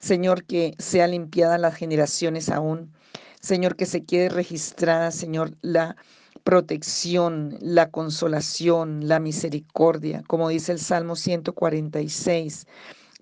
Señor, 0.00 0.42
que 0.46 0.74
sea 0.80 1.06
limpiada 1.06 1.58
las 1.58 1.76
generaciones 1.76 2.48
aún. 2.48 2.92
Señor, 3.40 3.76
que 3.76 3.86
se 3.86 4.04
quede 4.04 4.30
registrada, 4.30 5.12
Señor, 5.12 5.56
la 5.62 5.94
protección, 6.42 7.56
la 7.60 7.88
consolación, 7.88 9.06
la 9.06 9.20
misericordia, 9.20 10.24
como 10.26 10.48
dice 10.48 10.72
el 10.72 10.80
Salmo 10.80 11.14
146 11.14 12.66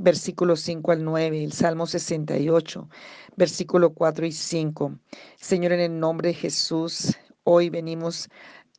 versículo 0.00 0.56
5 0.56 0.92
al 0.92 1.04
9, 1.04 1.44
el 1.44 1.52
Salmo 1.52 1.86
68, 1.86 2.88
versículo 3.36 3.92
4 3.92 4.26
y 4.26 4.32
5. 4.32 4.98
Señor, 5.36 5.72
en 5.72 5.80
el 5.80 6.00
nombre 6.00 6.28
de 6.28 6.34
Jesús, 6.34 7.18
hoy 7.44 7.68
venimos 7.68 8.30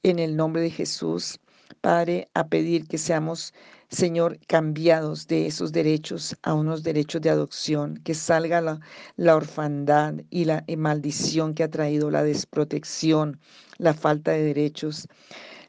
en 0.01 0.17
el 0.17 0.35
nombre 0.35 0.63
de 0.63 0.71
Jesús, 0.71 1.39
Padre, 1.79 2.27
a 2.33 2.47
pedir 2.47 2.87
que 2.87 2.97
seamos, 2.97 3.53
Señor, 3.89 4.39
cambiados 4.47 5.27
de 5.27 5.45
esos 5.45 5.71
derechos 5.71 6.35
a 6.41 6.55
unos 6.55 6.81
derechos 6.81 7.21
de 7.21 7.29
adopción, 7.29 7.97
que 8.03 8.15
salga 8.15 8.59
la, 8.59 8.79
la 9.15 9.35
orfandad 9.35 10.15
y 10.31 10.45
la 10.45 10.65
maldición 10.75 11.53
que 11.53 11.63
ha 11.63 11.69
traído 11.69 12.09
la 12.09 12.23
desprotección, 12.23 13.39
la 13.77 13.93
falta 13.93 14.31
de 14.31 14.41
derechos. 14.41 15.07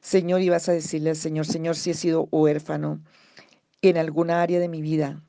Señor, 0.00 0.40
y 0.40 0.48
vas 0.48 0.70
a 0.70 0.72
decirle 0.72 1.10
al 1.10 1.16
Señor, 1.16 1.44
Señor, 1.44 1.76
si 1.76 1.90
he 1.90 1.94
sido 1.94 2.26
huérfano 2.30 3.02
en 3.82 3.98
alguna 3.98 4.40
área 4.40 4.58
de 4.58 4.68
mi 4.68 4.80
vida, 4.80 5.22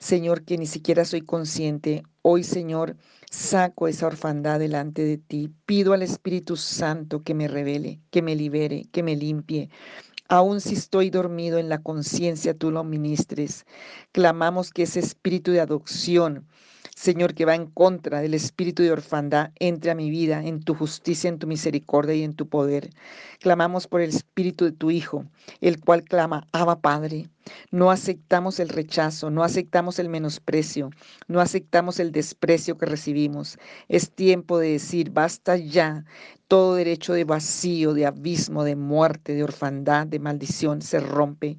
Señor, 0.00 0.44
que 0.44 0.56
ni 0.56 0.66
siquiera 0.66 1.04
soy 1.04 1.20
consciente. 1.20 2.02
Hoy, 2.22 2.42
Señor, 2.42 2.96
saco 3.30 3.86
esa 3.86 4.06
orfandad 4.06 4.58
delante 4.58 5.02
de 5.04 5.18
ti. 5.18 5.50
Pido 5.66 5.92
al 5.92 6.02
Espíritu 6.02 6.56
Santo 6.56 7.22
que 7.22 7.34
me 7.34 7.48
revele, 7.48 8.00
que 8.10 8.22
me 8.22 8.34
libere, 8.34 8.86
que 8.92 9.02
me 9.02 9.14
limpie. 9.14 9.68
Aun 10.28 10.62
si 10.62 10.74
estoy 10.74 11.10
dormido 11.10 11.58
en 11.58 11.68
la 11.68 11.82
conciencia, 11.82 12.54
tú 12.54 12.70
lo 12.70 12.82
ministres. 12.82 13.66
Clamamos 14.12 14.70
que 14.70 14.84
ese 14.84 15.00
espíritu 15.00 15.52
de 15.52 15.60
adopción 15.60 16.46
Señor, 17.00 17.32
que 17.32 17.46
va 17.46 17.54
en 17.54 17.64
contra 17.64 18.20
del 18.20 18.34
espíritu 18.34 18.82
de 18.82 18.92
orfandad, 18.92 19.52
entre 19.58 19.90
a 19.90 19.94
mi 19.94 20.10
vida 20.10 20.44
en 20.44 20.60
tu 20.60 20.74
justicia, 20.74 21.28
en 21.28 21.38
tu 21.38 21.46
misericordia 21.46 22.14
y 22.14 22.22
en 22.22 22.34
tu 22.34 22.46
poder. 22.46 22.90
Clamamos 23.38 23.86
por 23.86 24.02
el 24.02 24.10
espíritu 24.10 24.66
de 24.66 24.72
tu 24.72 24.90
Hijo, 24.90 25.24
el 25.62 25.80
cual 25.80 26.04
clama, 26.04 26.46
Abba 26.52 26.82
Padre. 26.82 27.30
No 27.70 27.90
aceptamos 27.90 28.60
el 28.60 28.68
rechazo, 28.68 29.30
no 29.30 29.44
aceptamos 29.44 29.98
el 29.98 30.10
menosprecio, 30.10 30.90
no 31.26 31.40
aceptamos 31.40 32.00
el 32.00 32.12
desprecio 32.12 32.76
que 32.76 32.84
recibimos. 32.84 33.56
Es 33.88 34.10
tiempo 34.10 34.58
de 34.58 34.72
decir, 34.72 35.08
basta 35.08 35.56
ya. 35.56 36.04
Todo 36.48 36.74
derecho 36.74 37.14
de 37.14 37.24
vacío, 37.24 37.94
de 37.94 38.04
abismo, 38.04 38.62
de 38.62 38.76
muerte, 38.76 39.32
de 39.32 39.42
orfandad, 39.42 40.06
de 40.06 40.18
maldición 40.18 40.82
se 40.82 41.00
rompe. 41.00 41.56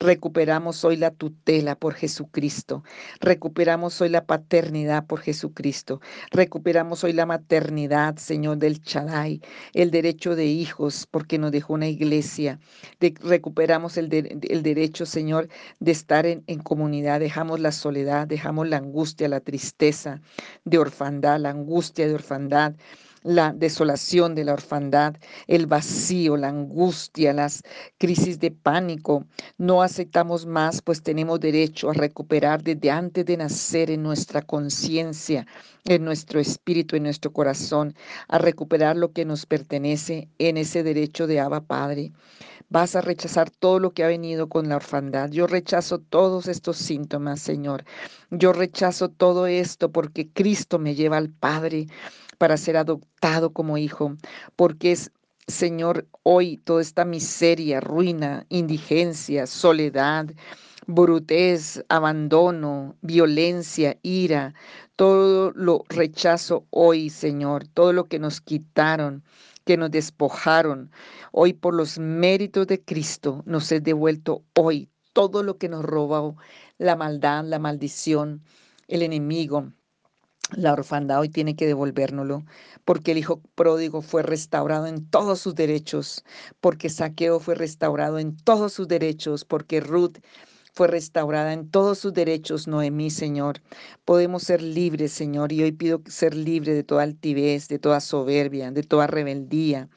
Recuperamos 0.00 0.84
hoy 0.84 0.96
la 0.96 1.12
tutela 1.12 1.76
por 1.76 1.94
Jesucristo. 1.94 2.82
Recuperamos 3.20 4.00
hoy 4.00 4.08
la 4.08 4.26
paternidad 4.26 5.06
por 5.06 5.20
Jesucristo. 5.20 6.00
Recuperamos 6.32 7.04
hoy 7.04 7.12
la 7.12 7.26
maternidad, 7.26 8.16
Señor 8.16 8.58
del 8.58 8.82
Chadai, 8.82 9.40
el 9.72 9.92
derecho 9.92 10.34
de 10.34 10.46
hijos, 10.46 11.06
porque 11.08 11.38
nos 11.38 11.52
dejó 11.52 11.74
una 11.74 11.86
iglesia. 11.86 12.58
recuperamos 13.20 13.96
el, 13.96 14.08
derecho, 14.08 15.06
Señor, 15.06 15.48
de 15.78 15.92
estar 15.92 16.26
en 16.26 16.58
comunidad. 16.64 17.20
Dejamos 17.20 17.60
la 17.60 17.70
soledad, 17.70 18.26
dejamos 18.26 18.68
la 18.68 18.78
angustia, 18.78 19.28
la 19.28 19.40
tristeza 19.40 20.20
de 20.64 20.78
orfandad, 20.78 21.38
la 21.38 21.50
angustia 21.50 22.08
de 22.08 22.14
orfandad 22.14 22.74
la 23.24 23.54
desolación 23.54 24.34
de 24.34 24.44
la 24.44 24.52
orfandad, 24.52 25.16
el 25.46 25.66
vacío, 25.66 26.36
la 26.36 26.48
angustia, 26.48 27.32
las 27.32 27.62
crisis 27.98 28.38
de 28.38 28.50
pánico. 28.50 29.24
No 29.58 29.82
aceptamos 29.82 30.46
más, 30.46 30.82
pues 30.82 31.02
tenemos 31.02 31.40
derecho 31.40 31.90
a 31.90 31.94
recuperar 31.94 32.62
desde 32.62 32.90
antes 32.90 33.24
de 33.24 33.38
nacer 33.38 33.90
en 33.90 34.02
nuestra 34.02 34.42
conciencia, 34.42 35.46
en 35.86 36.04
nuestro 36.04 36.38
espíritu, 36.38 36.96
en 36.96 37.04
nuestro 37.04 37.32
corazón, 37.32 37.94
a 38.28 38.38
recuperar 38.38 38.96
lo 38.96 39.12
que 39.12 39.24
nos 39.24 39.46
pertenece 39.46 40.28
en 40.38 40.58
ese 40.58 40.82
derecho 40.82 41.26
de 41.26 41.40
Abba 41.40 41.62
Padre. 41.62 42.12
Vas 42.68 42.96
a 42.96 43.00
rechazar 43.00 43.50
todo 43.50 43.78
lo 43.78 43.92
que 43.92 44.04
ha 44.04 44.08
venido 44.08 44.48
con 44.48 44.68
la 44.68 44.76
orfandad. 44.76 45.30
Yo 45.30 45.46
rechazo 45.46 45.98
todos 45.98 46.48
estos 46.48 46.76
síntomas, 46.76 47.40
Señor. 47.40 47.84
Yo 48.30 48.52
rechazo 48.52 49.08
todo 49.10 49.46
esto 49.46 49.92
porque 49.92 50.28
Cristo 50.28 50.78
me 50.78 50.94
lleva 50.94 51.18
al 51.18 51.30
Padre 51.30 51.86
para 52.44 52.58
ser 52.58 52.76
adoptado 52.76 53.54
como 53.54 53.78
hijo, 53.78 54.18
porque 54.54 54.92
es 54.92 55.10
Señor, 55.46 56.06
hoy 56.24 56.58
toda 56.58 56.82
esta 56.82 57.06
miseria, 57.06 57.80
ruina, 57.80 58.44
indigencia, 58.50 59.46
soledad, 59.46 60.26
brutez, 60.86 61.82
abandono, 61.88 62.98
violencia, 63.00 63.98
ira, 64.02 64.52
todo 64.94 65.52
lo 65.52 65.84
rechazo 65.88 66.66
hoy, 66.68 67.08
Señor, 67.08 67.66
todo 67.66 67.94
lo 67.94 68.08
que 68.08 68.18
nos 68.18 68.42
quitaron, 68.42 69.24
que 69.64 69.78
nos 69.78 69.90
despojaron, 69.90 70.90
hoy 71.32 71.54
por 71.54 71.72
los 71.72 71.98
méritos 71.98 72.66
de 72.66 72.84
Cristo 72.84 73.42
nos 73.46 73.72
es 73.72 73.82
devuelto 73.82 74.44
hoy 74.54 74.90
todo 75.14 75.42
lo 75.42 75.56
que 75.56 75.70
nos 75.70 75.82
robó 75.82 76.36
la 76.76 76.94
maldad, 76.94 77.42
la 77.46 77.58
maldición, 77.58 78.42
el 78.86 79.00
enemigo, 79.00 79.72
la 80.52 80.72
orfandad 80.72 81.20
hoy 81.20 81.28
tiene 81.28 81.56
que 81.56 81.66
devolvérnoslo, 81.66 82.44
porque 82.84 83.12
el 83.12 83.18
hijo 83.18 83.40
pródigo 83.54 84.02
fue 84.02 84.22
restaurado 84.22 84.86
en 84.86 85.08
todos 85.08 85.40
sus 85.40 85.54
derechos, 85.54 86.24
porque 86.60 86.90
Saqueo 86.90 87.40
fue 87.40 87.54
restaurado 87.54 88.18
en 88.18 88.36
todos 88.36 88.72
sus 88.72 88.88
derechos, 88.88 89.44
porque 89.44 89.80
Ruth 89.80 90.18
fue 90.74 90.88
restaurada 90.88 91.52
en 91.52 91.70
todos 91.70 91.98
sus 92.00 92.12
derechos, 92.12 92.66
Noemí, 92.66 93.08
Señor. 93.08 93.62
Podemos 94.04 94.42
ser 94.42 94.60
libres, 94.60 95.12
Señor, 95.12 95.52
y 95.52 95.62
hoy 95.62 95.72
pido 95.72 96.02
ser 96.06 96.34
libre 96.34 96.74
de 96.74 96.82
toda 96.82 97.04
altivez, 97.04 97.68
de 97.68 97.78
toda 97.78 98.00
soberbia, 98.00 98.72
de 98.72 98.82
toda 98.82 99.06
rebeldía, 99.06 99.88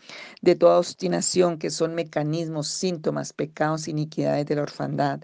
de 0.41 0.55
toda 0.55 0.77
obstinación, 0.77 1.57
que 1.57 1.71
son 1.71 1.95
mecanismos, 1.95 2.67
síntomas, 2.67 3.33
pecados, 3.33 3.87
iniquidades 3.87 4.45
de 4.45 4.55
la 4.55 4.61
orfandad 4.61 5.21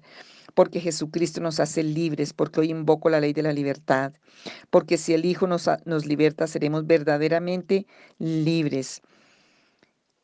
porque 0.54 0.80
Jesucristo 0.80 1.42
nos 1.42 1.60
hace 1.60 1.84
libres, 1.84 2.34
porque 2.34 2.62
hoy 2.62 2.72
invoco 2.72 3.10
la 3.10 3.20
ley 3.20 3.34
de 3.34 3.44
la 3.44 3.54
libertad, 3.54 4.14
porque 4.70 4.98
si 4.98 5.14
el 5.14 5.26
Hijo 5.26 5.48
nos, 5.48 5.70
nos 5.86 6.06
liberta, 6.06 6.48
seremos 6.48 6.86
verdaderamente 6.88 7.86
libres. 8.20 9.02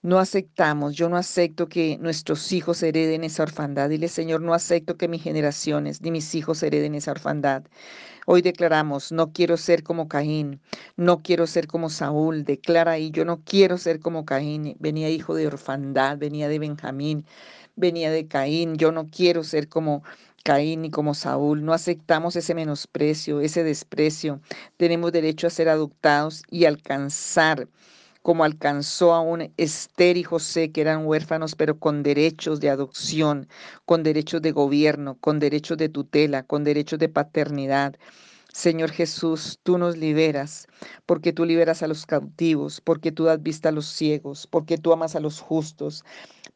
No 0.02 0.20
aceptamos, 0.20 0.96
yo 0.96 1.10
no 1.10 1.18
acepto 1.18 1.68
que 1.68 1.98
nuestros 1.98 2.54
hijos 2.54 2.82
hereden 2.84 3.26
esa 3.26 3.44
orfandad. 3.44 3.90
Dile, 3.90 4.08
Señor, 4.08 4.42
no 4.42 4.54
acepto 4.54 4.96
que 4.96 5.10
mis 5.10 5.22
generaciones 5.22 6.02
ni 6.02 6.10
mis 6.10 6.34
hijos 6.36 6.64
hereden 6.64 6.96
esa 6.96 7.12
orfandad. 7.12 7.64
Hoy 8.26 8.42
declaramos, 8.42 9.12
no 9.12 9.34
quiero 9.34 9.58
ser 9.58 9.84
como 9.84 10.08
Caín, 10.08 10.62
no 10.96 11.22
quiero 11.22 11.48
ser 11.48 11.68
como 11.68 11.90
Saúl. 11.90 12.46
Declara 12.46 12.94
ahí, 12.94 13.12
yo 13.12 13.26
no 13.26 13.44
quiero 13.44 13.78
ser 13.78 14.00
como 14.00 14.24
Caín. 14.24 14.78
Venía 14.80 15.10
hijo 15.10 15.36
de 15.36 15.48
orfandad, 15.48 16.18
venía 16.18 16.48
de 16.48 16.60
Benjamín, 16.60 17.26
venía 17.80 18.12
de 18.12 18.28
Caín. 18.28 18.76
Yo 18.76 18.92
no 18.92 19.08
quiero 19.10 19.44
ser 19.44 19.70
como 19.70 20.04
Caín 20.44 20.82
ni 20.84 20.92
como 20.92 21.14
Saúl. 21.14 21.64
No 21.64 21.74
aceptamos 21.74 22.36
ese 22.36 22.54
menosprecio, 22.54 23.42
ese 23.42 23.64
desprecio. 23.64 24.42
Tenemos 24.78 25.12
derecho 25.12 25.48
a 25.48 25.50
ser 25.50 25.70
adoptados 25.70 26.44
y 26.50 26.66
alcanzar 26.66 27.68
como 28.22 28.44
alcanzó 28.44 29.14
a 29.14 29.22
un 29.22 29.52
Esther 29.58 30.18
y 30.18 30.24
José, 30.24 30.72
que 30.72 30.82
eran 30.82 31.06
huérfanos, 31.06 31.56
pero 31.56 31.80
con 31.80 32.04
derechos 32.04 32.60
de 32.60 32.70
adopción, 32.70 33.48
con 33.86 34.04
derechos 34.04 34.42
de 34.42 34.52
gobierno, 34.52 35.18
con 35.20 35.40
derechos 35.40 35.78
de 35.78 35.90
tutela, 35.90 36.44
con 36.44 36.64
derechos 36.64 37.00
de 37.00 37.10
paternidad. 37.10 37.96
Señor 38.60 38.92
Jesús, 38.92 39.58
tú 39.64 39.78
nos 39.78 39.96
liberas, 39.96 40.68
porque 41.06 41.32
tú 41.32 41.46
liberas 41.46 41.82
a 41.82 41.88
los 41.88 42.06
cautivos, 42.06 42.82
porque 42.82 43.14
tú 43.14 43.24
das 43.24 43.42
vista 43.42 43.70
a 43.70 43.72
los 43.72 43.86
ciegos, 43.86 44.48
porque 44.48 44.78
tú 44.78 44.92
amas 44.92 45.16
a 45.16 45.22
los 45.22 45.40
justos, 45.40 46.04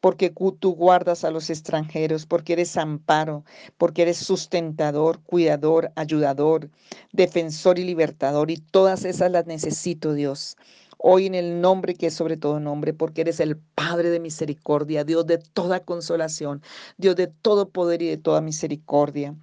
porque 0.02 0.30
tú 0.60 0.74
guardas 0.74 1.24
a 1.24 1.30
los 1.30 1.48
extranjeros, 1.48 2.26
porque 2.26 2.52
eres 2.52 2.76
amparo, 2.76 3.42
porque 3.78 4.02
eres 4.02 4.18
sustentador, 4.18 5.22
cuidador, 5.22 5.92
ayudador, 5.96 6.68
defensor 7.12 7.78
y 7.78 7.84
libertador, 7.84 8.50
y 8.50 8.58
todas 8.58 9.06
esas 9.06 9.30
las 9.30 9.46
necesito, 9.46 10.12
Dios. 10.12 10.58
Hoy 10.98 11.24
en 11.24 11.34
el 11.34 11.62
nombre 11.62 11.94
que 11.94 12.08
es 12.08 12.14
sobre 12.14 12.36
todo 12.36 12.60
nombre, 12.60 12.92
porque 12.92 13.22
eres 13.22 13.40
el 13.40 13.56
Padre 13.56 14.10
de 14.10 14.20
misericordia, 14.20 15.04
Dios 15.04 15.26
de 15.26 15.38
toda 15.38 15.80
consolación, 15.80 16.60
Dios 16.98 17.16
de 17.16 17.28
todo 17.28 17.70
poder 17.70 18.02
y 18.02 18.08
de 18.08 18.18
toda 18.18 18.42
misericordia. 18.42 19.34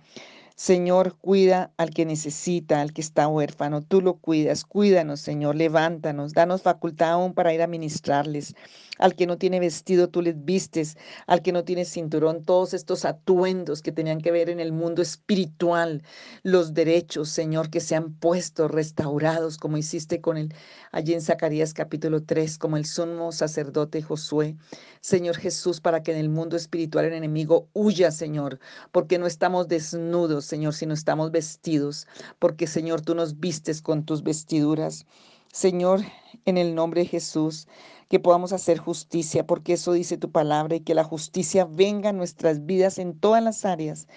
Señor, 0.62 1.18
cuida 1.18 1.74
al 1.78 1.90
que 1.90 2.06
necesita, 2.06 2.82
al 2.82 2.94
que 2.94 3.02
está 3.02 3.28
huérfano. 3.28 3.82
Tú 3.82 4.00
lo 4.00 4.18
cuidas. 4.18 4.64
Cuídanos, 4.64 5.20
Señor. 5.20 5.56
Levántanos. 5.56 6.34
Danos 6.34 6.62
facultad 6.62 7.14
aún 7.14 7.34
para 7.34 7.52
ir 7.52 7.64
a 7.64 7.68
ministrarles. 7.68 8.54
Al 9.00 9.16
que 9.16 9.26
no 9.26 9.40
tiene 9.40 9.60
vestido, 9.60 10.10
tú 10.10 10.22
les 10.22 10.46
vistes. 10.46 10.98
Al 11.26 11.42
que 11.42 11.52
no 11.52 11.64
tiene 11.64 11.84
cinturón, 11.84 12.46
todos 12.46 12.76
estos 12.76 13.06
atuendos 13.06 13.82
que 13.82 13.92
tenían 13.92 14.22
que 14.22 14.30
ver 14.30 14.52
en 14.52 14.60
el 14.60 14.72
mundo 14.72 15.02
espiritual. 15.02 16.04
Los 16.44 16.76
derechos, 16.76 17.30
Señor, 17.30 17.72
que 17.72 17.80
se 17.80 17.96
han 17.96 18.14
puesto 18.14 18.68
restaurados, 18.68 19.58
como 19.58 19.78
hiciste 19.78 20.22
con 20.22 20.38
el, 20.38 20.54
allí 20.92 21.16
en 21.16 21.24
Zacarías 21.24 21.74
capítulo 21.74 22.22
3, 22.22 22.60
como 22.60 22.78
el 22.78 22.86
sumo 22.86 23.32
sacerdote 23.32 24.04
Josué. 24.04 24.56
Señor 25.02 25.38
Jesús, 25.38 25.82
para 25.82 26.04
que 26.04 26.12
en 26.12 26.20
el 26.20 26.30
mundo 26.30 26.56
espiritual 26.56 27.06
el 27.06 27.14
enemigo 27.14 27.68
huya, 27.74 28.12
Señor, 28.12 28.60
porque 28.92 29.18
no 29.18 29.26
estamos 29.26 29.68
desnudos, 29.68 30.51
Señor, 30.52 30.74
sino 30.74 30.94
estamos 30.94 31.32
vestidos, 31.32 32.08
porque 32.38 32.68
Señor, 32.68 33.00
tú 33.00 33.16
nos 33.16 33.40
vistes 33.40 33.82
con 33.82 34.04
tus 34.04 34.22
vestiduras. 34.22 35.06
Señor, 35.54 36.02
en 36.44 36.58
el 36.58 36.76
nombre 36.76 37.04
de 37.04 37.08
Jesús, 37.08 37.70
que 38.10 38.20
podamos 38.20 38.52
hacer 38.52 38.78
justicia, 38.78 39.48
porque 39.48 39.72
eso 39.74 39.94
dice 39.94 40.18
tu 40.18 40.30
palabra, 40.30 40.76
y 40.76 40.82
que 40.82 40.94
la 40.94 41.06
justicia 41.06 41.64
venga 41.64 42.10
a 42.10 42.14
nuestras 42.14 42.66
vidas 42.66 43.00
en 43.00 43.18
todas 43.18 43.42
las 43.42 43.64
áreas 43.64 44.10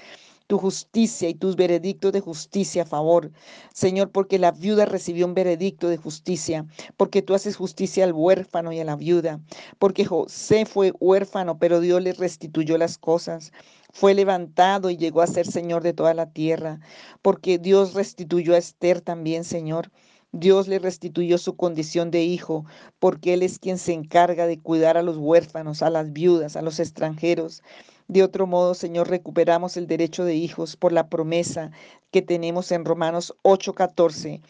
tu 0.47 0.59
justicia 0.59 1.29
y 1.29 1.35
tus 1.35 1.57
veredictos 1.57 2.13
de 2.13 2.21
justicia 2.21 2.83
a 2.83 2.87
favor. 2.87 3.31
Señor, 3.73 4.11
porque 4.11 4.39
la 4.39 4.53
viuda 4.53 4.85
recibió 4.85 5.27
un 5.27 5.35
veredicto 5.35 5.89
de 5.89 5.97
justicia, 5.97 6.67
porque 6.97 7.23
tú 7.23 7.35
haces 7.35 7.57
justicia 7.57 8.05
al 8.05 8.13
huérfano 8.13 8.73
y 8.73 8.81
a 8.81 8.85
la 8.85 8.97
viuda, 8.97 9.41
porque 9.79 10.05
José 10.05 10.67
fue 10.67 10.93
huérfano, 11.01 11.59
pero 11.59 11.81
Dios 11.81 12.03
le 12.03 12.13
restituyó 12.13 12.79
las 12.79 12.99
cosas. 12.99 13.53
Fue 13.93 14.13
levantado 14.15 14.91
y 14.91 14.97
llegó 14.97 15.23
a 15.23 15.27
ser 15.27 15.47
Señor 15.47 15.83
de 15.83 15.93
toda 15.93 16.15
la 16.15 16.31
tierra, 16.31 16.81
porque 17.23 17.59
Dios 17.59 17.95
restituyó 17.95 18.55
a 18.55 18.59
Esther 18.59 19.01
también, 19.01 19.45
Señor. 19.45 19.91
Dios 20.33 20.67
le 20.67 20.81
restituyó 20.81 21.39
su 21.39 21.57
condición 21.57 22.11
de 22.11 22.25
hijo, 22.25 22.65
porque 22.99 23.35
Él 23.35 23.45
es 23.45 23.61
quien 23.61 23.79
se 23.79 23.93
encarga 23.93 24.49
de 24.49 24.61
cuidar 24.61 24.97
a 24.97 25.03
los 25.05 25.17
huérfanos, 25.17 25.81
a 25.81 25.91
las 25.91 26.13
viudas, 26.13 26.57
a 26.57 26.63
los 26.63 26.81
extranjeros. 26.81 27.63
De 28.09 28.23
otro 28.23 28.47
modo, 28.47 28.75
Señor, 28.75 29.09
recuperamos 29.09 29.77
el 29.77 29.87
derecho 29.87 30.25
de 30.25 30.35
hijos 30.35 30.77
por 30.77 30.93
la 30.93 31.09
promesa 31.09 31.71
que 32.11 32.23
tenemos 32.23 32.71
en 32.73 32.85
Romanos 32.85 33.35
8:14 33.43 34.43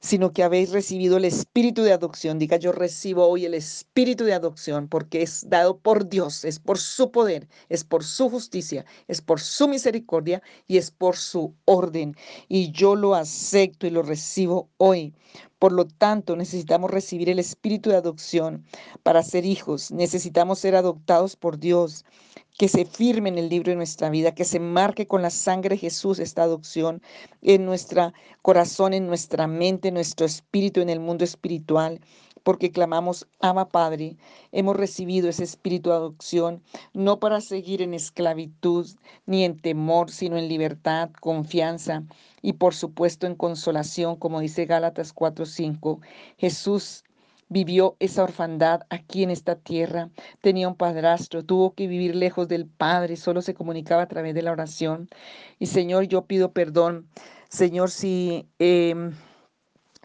sino 0.00 0.32
que 0.32 0.44
habéis 0.44 0.70
recibido 0.70 1.16
el 1.16 1.24
espíritu 1.24 1.82
de 1.82 1.92
adopción. 1.92 2.38
Diga, 2.38 2.56
yo 2.56 2.72
recibo 2.72 3.26
hoy 3.26 3.44
el 3.44 3.54
espíritu 3.54 4.24
de 4.24 4.34
adopción 4.34 4.88
porque 4.88 5.22
es 5.22 5.48
dado 5.48 5.78
por 5.78 6.08
Dios, 6.08 6.44
es 6.44 6.60
por 6.60 6.78
su 6.78 7.10
poder, 7.10 7.48
es 7.68 7.84
por 7.84 8.04
su 8.04 8.30
justicia, 8.30 8.84
es 9.08 9.20
por 9.20 9.40
su 9.40 9.68
misericordia 9.68 10.42
y 10.66 10.76
es 10.76 10.90
por 10.90 11.16
su 11.16 11.54
orden. 11.64 12.14
Y 12.48 12.70
yo 12.70 12.94
lo 12.94 13.14
acepto 13.14 13.86
y 13.86 13.90
lo 13.90 14.02
recibo 14.02 14.68
hoy. 14.76 15.14
Por 15.58 15.72
lo 15.72 15.86
tanto, 15.86 16.36
necesitamos 16.36 16.90
recibir 16.90 17.28
el 17.28 17.40
espíritu 17.40 17.90
de 17.90 17.96
adopción 17.96 18.64
para 19.02 19.24
ser 19.24 19.44
hijos. 19.44 19.90
Necesitamos 19.90 20.60
ser 20.60 20.76
adoptados 20.76 21.34
por 21.34 21.58
Dios 21.58 22.04
que 22.58 22.68
se 22.68 22.84
firme 22.84 23.28
en 23.28 23.38
el 23.38 23.48
libro 23.48 23.70
de 23.70 23.76
nuestra 23.76 24.10
vida, 24.10 24.34
que 24.34 24.44
se 24.44 24.58
marque 24.58 25.06
con 25.06 25.22
la 25.22 25.30
sangre 25.30 25.76
de 25.76 25.78
Jesús 25.78 26.18
esta 26.18 26.42
adopción 26.42 27.00
en 27.40 27.64
nuestro 27.64 28.12
corazón, 28.42 28.92
en 28.94 29.06
nuestra 29.06 29.46
mente, 29.46 29.88
en 29.88 29.94
nuestro 29.94 30.26
espíritu, 30.26 30.80
en 30.80 30.90
el 30.90 30.98
mundo 30.98 31.24
espiritual, 31.24 32.00
porque 32.42 32.72
clamamos, 32.72 33.28
ama 33.40 33.68
Padre, 33.68 34.16
hemos 34.50 34.76
recibido 34.76 35.28
ese 35.28 35.44
espíritu 35.44 35.90
de 35.90 35.96
adopción, 35.96 36.62
no 36.94 37.20
para 37.20 37.40
seguir 37.40 37.80
en 37.80 37.94
esclavitud 37.94 38.88
ni 39.26 39.44
en 39.44 39.60
temor, 39.60 40.10
sino 40.10 40.36
en 40.36 40.48
libertad, 40.48 41.10
confianza 41.20 42.02
y 42.42 42.54
por 42.54 42.74
supuesto 42.74 43.26
en 43.26 43.36
consolación, 43.36 44.16
como 44.16 44.40
dice 44.40 44.64
Gálatas 44.64 45.12
4:5. 45.12 46.00
Jesús 46.38 47.04
vivió 47.48 47.96
esa 48.00 48.22
orfandad 48.24 48.82
aquí 48.90 49.22
en 49.22 49.30
esta 49.30 49.56
tierra. 49.56 50.10
Tenía 50.40 50.68
un 50.68 50.76
padrastro, 50.76 51.44
tuvo 51.44 51.74
que 51.74 51.86
vivir 51.86 52.14
lejos 52.14 52.48
del 52.48 52.66
Padre, 52.66 53.16
solo 53.16 53.42
se 53.42 53.54
comunicaba 53.54 54.02
a 54.02 54.08
través 54.08 54.34
de 54.34 54.42
la 54.42 54.52
oración. 54.52 55.08
Y 55.58 55.66
Señor, 55.66 56.04
yo 56.04 56.26
pido 56.26 56.52
perdón, 56.52 57.08
Señor, 57.48 57.90
si... 57.90 58.48
Em, 58.58 59.12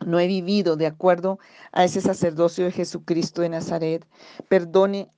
no 0.06 0.20
he 0.20 0.28
vivido 0.28 0.76
de 0.76 0.88
acuerdo 0.88 1.40
a 1.72 1.86
ese 1.86 2.02
sacerdocio 2.02 2.66
de 2.66 2.72
Jesucristo 2.72 3.42
de 3.42 3.50
Nazaret. 3.50 4.06
Perdone, 4.50 5.10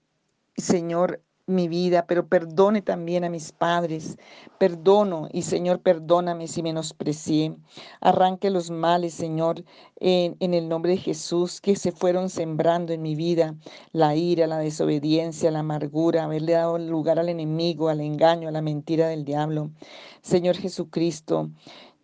Señor, 0.58 1.22
mi 1.48 1.68
vida, 1.68 2.06
pero 2.08 2.28
perdone 2.28 2.82
también 2.82 3.24
a 3.24 3.30
mis 3.30 3.52
padres. 3.52 4.18
Perdono 4.58 5.30
y 5.32 5.44
Señor, 5.44 5.80
perdóname 5.80 6.48
si 6.48 6.64
menosprecié. 6.64 7.56
Arranque 8.02 8.50
los 8.50 8.72
males, 8.72 9.14
Señor, 9.14 9.64
en, 10.00 10.36
en, 10.40 10.54
el 10.54 10.68
nombre 10.68 10.94
de 10.94 10.98
Jesús, 10.98 11.62
que 11.62 11.76
se 11.76 11.92
fueron 11.92 12.30
sembrando 12.30 12.94
en 12.94 13.02
mi 13.02 13.16
vida. 13.16 13.56
La 13.92 14.16
ira, 14.16 14.48
la 14.48 14.58
desobediencia, 14.58 15.52
la 15.52 15.60
amargura, 15.60 16.24
haberle 16.24 16.54
dado 16.54 16.78
lugar 16.80 17.20
al 17.20 17.30
enemigo, 17.30 17.90
al 17.90 18.02
engaño, 18.02 18.48
a 18.48 18.52
la 18.52 18.62
mentira 18.62 19.08
del 19.08 19.24
diablo. 19.24 19.70
Señor 20.22 20.58
Jesucristo, 20.58 21.52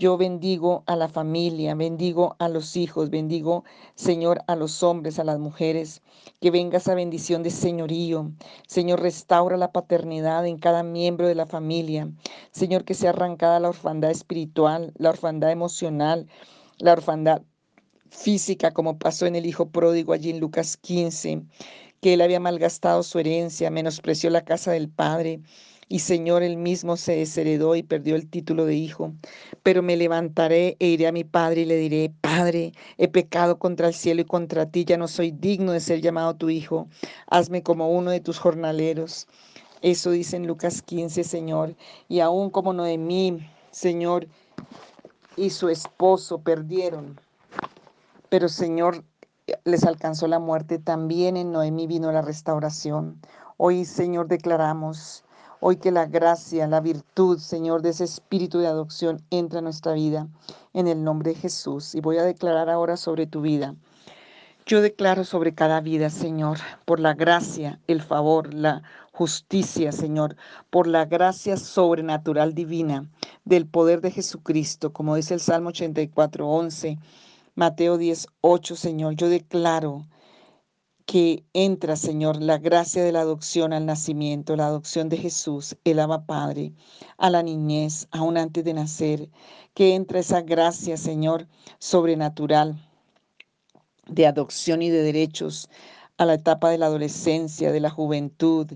yo 0.01 0.17
bendigo 0.17 0.83
a 0.87 0.95
la 0.95 1.07
familia, 1.07 1.75
bendigo 1.75 2.35
a 2.39 2.49
los 2.49 2.75
hijos, 2.75 3.11
bendigo, 3.11 3.63
Señor, 3.93 4.41
a 4.47 4.55
los 4.55 4.81
hombres, 4.81 5.19
a 5.19 5.23
las 5.23 5.37
mujeres. 5.37 6.01
Que 6.39 6.49
venga 6.49 6.79
esa 6.79 6.95
bendición 6.95 7.43
de 7.43 7.51
señorío. 7.51 8.31
Señor, 8.65 8.99
restaura 8.99 9.57
la 9.57 9.71
paternidad 9.71 10.47
en 10.47 10.57
cada 10.57 10.81
miembro 10.81 11.27
de 11.27 11.35
la 11.35 11.45
familia. 11.45 12.09
Señor, 12.49 12.83
que 12.83 12.95
sea 12.95 13.11
arrancada 13.11 13.59
la 13.59 13.69
orfandad 13.69 14.09
espiritual, 14.09 14.91
la 14.97 15.11
orfandad 15.11 15.51
emocional, 15.51 16.27
la 16.79 16.93
orfandad 16.93 17.43
física, 18.09 18.71
como 18.71 18.97
pasó 18.97 19.27
en 19.27 19.35
el 19.35 19.45
hijo 19.45 19.69
pródigo 19.69 20.13
allí 20.13 20.31
en 20.31 20.39
Lucas 20.39 20.77
15, 20.77 21.43
que 22.01 22.13
él 22.15 22.21
había 22.21 22.39
malgastado 22.39 23.03
su 23.03 23.19
herencia, 23.19 23.69
menospreció 23.69 24.31
la 24.31 24.41
casa 24.41 24.71
del 24.71 24.89
padre 24.89 25.41
y 25.91 25.99
Señor, 25.99 26.41
él 26.41 26.55
mismo 26.55 26.95
se 26.95 27.17
desheredó 27.17 27.75
y 27.75 27.83
perdió 27.83 28.15
el 28.15 28.29
título 28.29 28.63
de 28.63 28.75
hijo. 28.75 29.11
Pero 29.61 29.83
me 29.83 29.97
levantaré 29.97 30.77
e 30.79 30.87
iré 30.87 31.05
a 31.05 31.11
mi 31.11 31.25
padre 31.25 31.61
y 31.61 31.65
le 31.65 31.75
diré, 31.75 32.13
Padre, 32.21 32.71
he 32.97 33.09
pecado 33.09 33.59
contra 33.59 33.89
el 33.89 33.93
cielo 33.93 34.21
y 34.21 34.25
contra 34.25 34.65
ti, 34.65 34.85
ya 34.85 34.95
no 34.95 35.09
soy 35.09 35.31
digno 35.31 35.73
de 35.73 35.81
ser 35.81 35.99
llamado 35.99 36.33
tu 36.33 36.49
hijo. 36.49 36.87
Hazme 37.27 37.61
como 37.61 37.89
uno 37.89 38.09
de 38.09 38.21
tus 38.21 38.39
jornaleros. 38.39 39.27
Eso 39.81 40.11
dice 40.11 40.37
en 40.37 40.47
Lucas 40.47 40.81
15, 40.81 41.25
Señor. 41.25 41.75
Y 42.07 42.21
aún 42.21 42.51
como 42.51 42.71
Noemí, 42.71 43.45
Señor, 43.71 44.29
y 45.35 45.49
su 45.49 45.67
esposo 45.67 46.39
perdieron. 46.39 47.19
Pero 48.29 48.47
Señor, 48.47 49.03
les 49.65 49.83
alcanzó 49.83 50.27
la 50.27 50.39
muerte. 50.39 50.79
También 50.79 51.35
en 51.35 51.51
Noemí 51.51 51.85
vino 51.85 52.13
la 52.13 52.21
restauración. 52.21 53.19
Hoy, 53.57 53.83
Señor, 53.83 54.29
declaramos 54.29 55.25
Hoy 55.63 55.77
que 55.77 55.91
la 55.91 56.07
gracia, 56.07 56.65
la 56.65 56.79
virtud, 56.79 57.37
Señor, 57.37 57.83
de 57.83 57.89
ese 57.89 58.03
espíritu 58.03 58.57
de 58.57 58.65
adopción 58.65 59.21
entra 59.29 59.59
en 59.59 59.65
nuestra 59.65 59.93
vida 59.93 60.27
en 60.73 60.87
el 60.87 61.03
nombre 61.03 61.33
de 61.33 61.39
Jesús. 61.39 61.93
Y 61.93 62.01
voy 62.01 62.17
a 62.17 62.23
declarar 62.23 62.67
ahora 62.67 62.97
sobre 62.97 63.27
tu 63.27 63.41
vida. 63.41 63.75
Yo 64.65 64.81
declaro 64.81 65.23
sobre 65.23 65.53
cada 65.53 65.79
vida, 65.79 66.09
Señor, 66.09 66.57
por 66.83 66.99
la 66.99 67.13
gracia, 67.13 67.79
el 67.85 68.01
favor, 68.01 68.55
la 68.55 68.81
justicia, 69.11 69.91
Señor, 69.91 70.35
por 70.71 70.87
la 70.87 71.05
gracia 71.05 71.57
sobrenatural 71.57 72.55
divina 72.55 73.05
del 73.45 73.67
poder 73.67 74.01
de 74.01 74.09
Jesucristo, 74.09 74.91
como 74.91 75.15
dice 75.15 75.35
el 75.35 75.41
Salmo 75.41 75.69
84, 75.69 76.49
11, 76.49 76.97
Mateo 77.53 77.99
10, 77.99 78.29
8, 78.41 78.75
Señor. 78.75 79.13
Yo 79.13 79.29
declaro 79.29 80.07
que 81.11 81.43
entra, 81.51 81.97
Señor, 81.97 82.41
la 82.41 82.57
gracia 82.57 83.03
de 83.03 83.11
la 83.11 83.19
adopción 83.19 83.73
al 83.73 83.85
nacimiento, 83.85 84.55
la 84.55 84.67
adopción 84.67 85.09
de 85.09 85.17
Jesús, 85.17 85.75
el 85.83 85.99
ama 85.99 86.25
Padre, 86.25 86.71
a 87.17 87.29
la 87.29 87.43
niñez, 87.43 88.07
aún 88.11 88.37
antes 88.37 88.63
de 88.63 88.73
nacer, 88.73 89.29
que 89.73 89.93
entra 89.95 90.19
esa 90.19 90.39
gracia, 90.39 90.95
Señor, 90.95 91.49
sobrenatural 91.79 92.79
de 94.07 94.25
adopción 94.25 94.81
y 94.81 94.89
de 94.89 95.03
derechos 95.03 95.67
a 96.21 96.25
la 96.27 96.35
etapa 96.35 96.69
de 96.69 96.77
la 96.77 96.85
adolescencia, 96.85 97.71
de 97.71 97.79
la 97.79 97.89
juventud, 97.89 98.67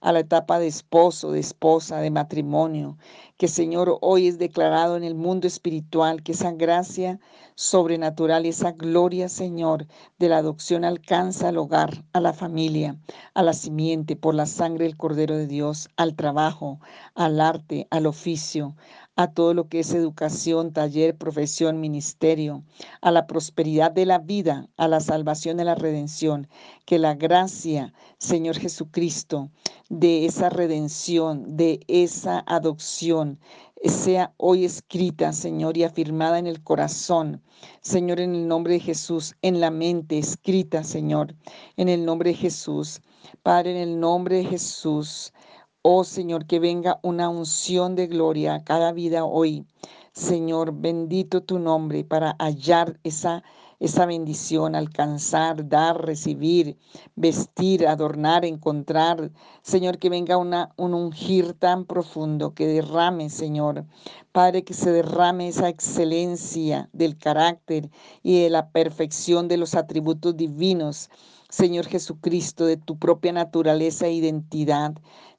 a 0.00 0.10
la 0.10 0.20
etapa 0.20 0.58
de 0.58 0.68
esposo, 0.68 1.32
de 1.32 1.40
esposa, 1.40 1.98
de 2.00 2.10
matrimonio, 2.10 2.96
que 3.36 3.46
Señor 3.46 3.98
hoy 4.00 4.26
es 4.26 4.38
declarado 4.38 4.96
en 4.96 5.04
el 5.04 5.14
mundo 5.14 5.46
espiritual, 5.46 6.22
que 6.22 6.32
esa 6.32 6.52
gracia 6.52 7.20
sobrenatural 7.56 8.46
esa 8.46 8.72
gloria, 8.72 9.28
Señor, 9.28 9.86
de 10.18 10.30
la 10.30 10.38
adopción 10.38 10.82
alcanza 10.82 11.48
al 11.48 11.58
hogar, 11.58 12.04
a 12.14 12.20
la 12.20 12.32
familia, 12.32 12.96
a 13.34 13.42
la 13.42 13.52
simiente, 13.52 14.16
por 14.16 14.34
la 14.34 14.46
sangre 14.46 14.86
del 14.86 14.96
Cordero 14.96 15.36
de 15.36 15.46
Dios, 15.46 15.90
al 15.98 16.16
trabajo, 16.16 16.80
al 17.14 17.38
arte, 17.38 17.86
al 17.90 18.06
oficio, 18.06 18.76
a 19.16 19.32
todo 19.32 19.54
lo 19.54 19.68
que 19.68 19.80
es 19.80 19.94
educación, 19.94 20.72
taller, 20.72 21.16
profesión, 21.16 21.80
ministerio, 21.80 22.64
a 23.00 23.10
la 23.10 23.26
prosperidad 23.26 23.92
de 23.92 24.06
la 24.06 24.18
vida, 24.18 24.68
a 24.76 24.88
la 24.88 25.00
salvación 25.00 25.60
y 25.60 25.64
la 25.64 25.74
redención. 25.74 26.48
Que 26.84 26.98
la 26.98 27.14
gracia, 27.14 27.92
Señor 28.18 28.58
Jesucristo, 28.58 29.50
de 29.88 30.26
esa 30.26 30.50
redención, 30.50 31.56
de 31.56 31.80
esa 31.86 32.42
adopción, 32.46 33.38
sea 33.84 34.32
hoy 34.38 34.64
escrita, 34.64 35.32
Señor, 35.32 35.76
y 35.76 35.84
afirmada 35.84 36.38
en 36.38 36.46
el 36.46 36.62
corazón. 36.62 37.42
Señor, 37.82 38.18
en 38.20 38.34
el 38.34 38.48
nombre 38.48 38.74
de 38.74 38.80
Jesús, 38.80 39.36
en 39.42 39.60
la 39.60 39.70
mente, 39.70 40.18
escrita, 40.18 40.82
Señor, 40.82 41.34
en 41.76 41.88
el 41.88 42.04
nombre 42.04 42.30
de 42.30 42.36
Jesús. 42.36 43.02
Padre, 43.42 43.72
en 43.72 43.88
el 43.88 44.00
nombre 44.00 44.36
de 44.36 44.44
Jesús. 44.44 45.32
Oh 45.86 46.02
Señor, 46.02 46.46
que 46.46 46.60
venga 46.60 46.98
una 47.02 47.28
unción 47.28 47.94
de 47.94 48.06
gloria 48.06 48.54
a 48.54 48.64
cada 48.64 48.90
vida 48.92 49.26
hoy. 49.26 49.66
Señor, 50.12 50.72
bendito 50.72 51.42
tu 51.42 51.58
nombre 51.58 52.04
para 52.04 52.36
hallar 52.38 52.98
esa 53.04 53.44
esa 53.80 54.06
bendición, 54.06 54.76
alcanzar, 54.76 55.68
dar, 55.68 56.06
recibir, 56.06 56.78
vestir, 57.16 57.86
adornar, 57.86 58.46
encontrar. 58.46 59.30
Señor, 59.60 59.98
que 59.98 60.08
venga 60.08 60.38
una, 60.38 60.70
un 60.76 60.94
ungir 60.94 61.52
tan 61.52 61.84
profundo, 61.84 62.54
que 62.54 62.66
derrame, 62.66 63.28
Señor. 63.28 63.84
Padre, 64.32 64.64
que 64.64 64.72
se 64.72 64.90
derrame 64.90 65.48
esa 65.48 65.68
excelencia 65.68 66.88
del 66.94 67.18
carácter 67.18 67.90
y 68.22 68.40
de 68.40 68.48
la 68.48 68.70
perfección 68.70 69.48
de 69.48 69.58
los 69.58 69.74
atributos 69.74 70.34
divinos 70.34 71.10
Señor 71.54 71.86
Jesucristo, 71.86 72.66
de 72.66 72.76
tu 72.76 72.98
propia 72.98 73.32
naturaleza 73.32 74.08
e 74.08 74.12
identidad. 74.12 74.94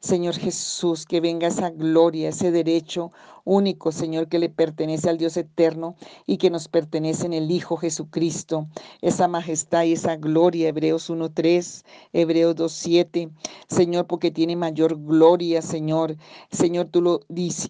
Señor 0.06 0.36
Jesús, 0.36 1.08
que 1.08 1.20
venga 1.20 1.48
esa 1.48 1.72
gloria, 1.72 2.30
ese 2.30 2.52
derecho 2.52 3.12
único, 3.44 3.92
Señor, 3.92 4.28
que 4.28 4.38
le 4.38 4.50
pertenece 4.50 5.10
al 5.10 5.18
Dios 5.18 5.36
eterno 5.36 5.96
y 6.28 6.38
que 6.38 6.52
nos 6.52 6.68
pertenece 6.68 7.26
en 7.26 7.34
el 7.34 7.50
Hijo 7.50 7.76
Jesucristo. 7.76 8.68
Esa 9.02 9.28
majestad 9.28 9.84
y 9.86 9.94
esa 9.94 10.16
gloria, 10.16 10.70
Hebreos 10.70 11.10
1.3, 11.10 11.84
Hebreos 12.14 12.56
2.7. 12.56 13.32
Señor, 13.68 14.06
porque 14.06 14.30
tiene 14.30 14.56
mayor 14.56 14.96
gloria, 14.96 15.64
Señor. 15.64 16.18
Señor, 16.52 16.90
tú 16.90 17.02
lo, 17.02 17.22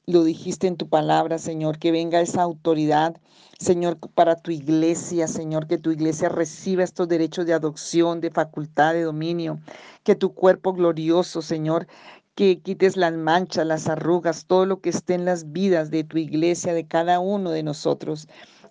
lo 0.06 0.24
dijiste 0.26 0.67
en 0.67 0.76
tu 0.76 0.89
palabra, 0.89 1.38
Señor, 1.38 1.80
que 1.80 1.93
venga 1.93 2.19
esa 2.19 2.41
autoridad 2.41 3.15
Señor, 3.58 3.98
para 4.13 4.36
tu 4.36 4.52
iglesia, 4.52 5.30
Señor, 5.30 5.67
que 5.67 5.78
tu 5.78 5.91
iglesia 5.91 6.28
reciba 6.28 6.84
estos 6.84 7.08
derechos 7.08 7.45
de 7.45 7.54
adopción, 7.54 8.19
de 8.19 8.30
facultad, 8.30 8.93
de 8.93 9.04
dominio, 9.04 9.60
que 10.04 10.15
tu 10.15 10.34
cuerpo 10.34 10.74
glorioso, 10.74 11.41
Señor, 11.41 11.88
que 12.36 12.62
quites 12.62 12.98
las 12.98 13.13
manchas, 13.13 13.65
las 13.65 13.88
arrugas, 13.88 14.45
todo 14.45 14.65
lo 14.65 14.82
que 14.82 14.89
esté 14.89 15.13
en 15.15 15.26
las 15.26 15.52
vidas 15.52 15.89
de 15.89 16.04
tu 16.04 16.17
iglesia, 16.17 16.74
de 16.74 16.88
cada 16.88 17.19
uno 17.19 17.52
de 17.52 17.63
nosotros. 17.63 18.28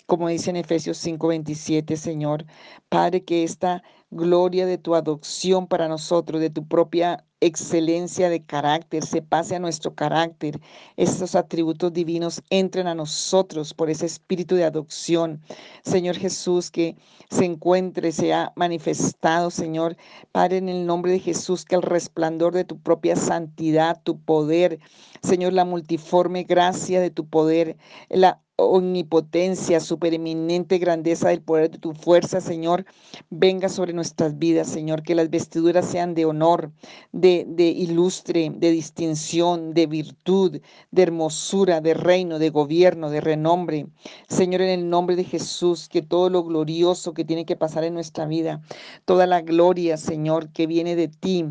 Como 0.07 0.29
dice 0.29 0.51
en 0.51 0.57
Efesios 0.57 0.99
5:27, 0.99 1.97
Señor, 1.97 2.45
Padre, 2.91 3.25
que 3.25 3.43
esta 3.43 3.83
gloria 4.11 4.67
de 4.67 4.79
tu 4.79 4.95
adopción 4.95 5.67
para 5.67 5.89
nosotros, 5.89 6.41
de 6.41 6.51
tu 6.51 6.69
propia 6.69 7.25
excelencia 7.47 8.31
de 8.31 8.43
carácter, 8.43 9.05
se 9.05 9.23
pase 9.23 9.57
a 9.57 9.59
nuestro 9.59 9.95
carácter, 9.95 10.61
estos 10.97 11.35
atributos 11.35 11.93
divinos 11.93 12.43
entren 12.51 12.87
a 12.87 12.95
nosotros 12.95 13.75
por 13.75 13.91
ese 13.91 14.07
espíritu 14.07 14.55
de 14.55 14.65
adopción. 14.65 15.43
Señor 15.83 16.17
Jesús, 16.17 16.71
que 16.71 16.97
se 17.31 17.45
encuentre, 17.45 18.13
sea 18.13 18.53
manifestado, 18.57 19.51
Señor, 19.51 19.97
Padre, 20.33 20.59
en 20.59 20.69
el 20.69 20.87
nombre 20.87 21.13
de 21.13 21.19
Jesús, 21.19 21.65
que 21.65 21.75
el 21.75 21.83
resplandor 21.83 22.55
de 22.55 22.65
tu 22.65 22.79
propia 22.79 23.17
santidad, 23.17 24.01
tu 24.03 24.19
poder, 24.21 24.79
Señor, 25.23 25.53
la 25.53 25.65
multiforme 25.65 26.45
gracia 26.45 27.01
de 27.01 27.11
tu 27.11 27.27
poder, 27.27 27.77
la 28.09 28.44
omnipotencia, 28.57 29.81
supereminente 29.81 30.79
grandeza 30.79 31.29
del 31.29 31.43
poder 31.43 31.71
de 31.73 31.79
tu 31.79 31.93
fuerza, 31.93 32.41
Señor, 32.41 32.85
venga 33.29 33.69
sobre 33.69 33.93
nuestras 33.93 34.39
vidas, 34.39 34.69
Señor, 34.69 35.03
que 35.03 35.17
las 35.17 35.29
vestiduras 35.29 35.87
sean 35.87 36.15
de 36.15 36.25
honor, 36.25 36.71
de, 37.13 37.45
de 37.49 37.65
ilustre, 37.65 38.53
de 38.55 38.71
distinción, 38.71 39.75
de 39.75 39.87
virtud, 39.87 40.61
de 40.93 41.03
hermosura, 41.03 41.81
de 41.81 41.95
reino, 41.95 42.39
de 42.39 42.51
gobierno, 42.51 43.11
de 43.11 43.21
renombre. 43.21 43.87
Señor, 44.29 44.61
en 44.63 44.71
el 44.71 44.89
nombre 44.89 45.17
de 45.17 45.25
Jesús, 45.25 45.89
que 45.89 46.03
todo 46.03 46.31
lo 46.31 46.45
glorioso 46.45 47.13
que 47.13 47.25
tiene 47.25 47.47
que 47.47 47.57
pasar 47.57 47.83
en 47.83 47.95
nuestra 47.95 48.27
vida, 48.27 48.63
toda 49.05 49.27
la 49.27 49.41
gloria, 49.41 49.97
Señor, 49.97 50.51
que 50.51 50.69
viene 50.69 50.95
de 50.95 51.09
ti, 51.09 51.47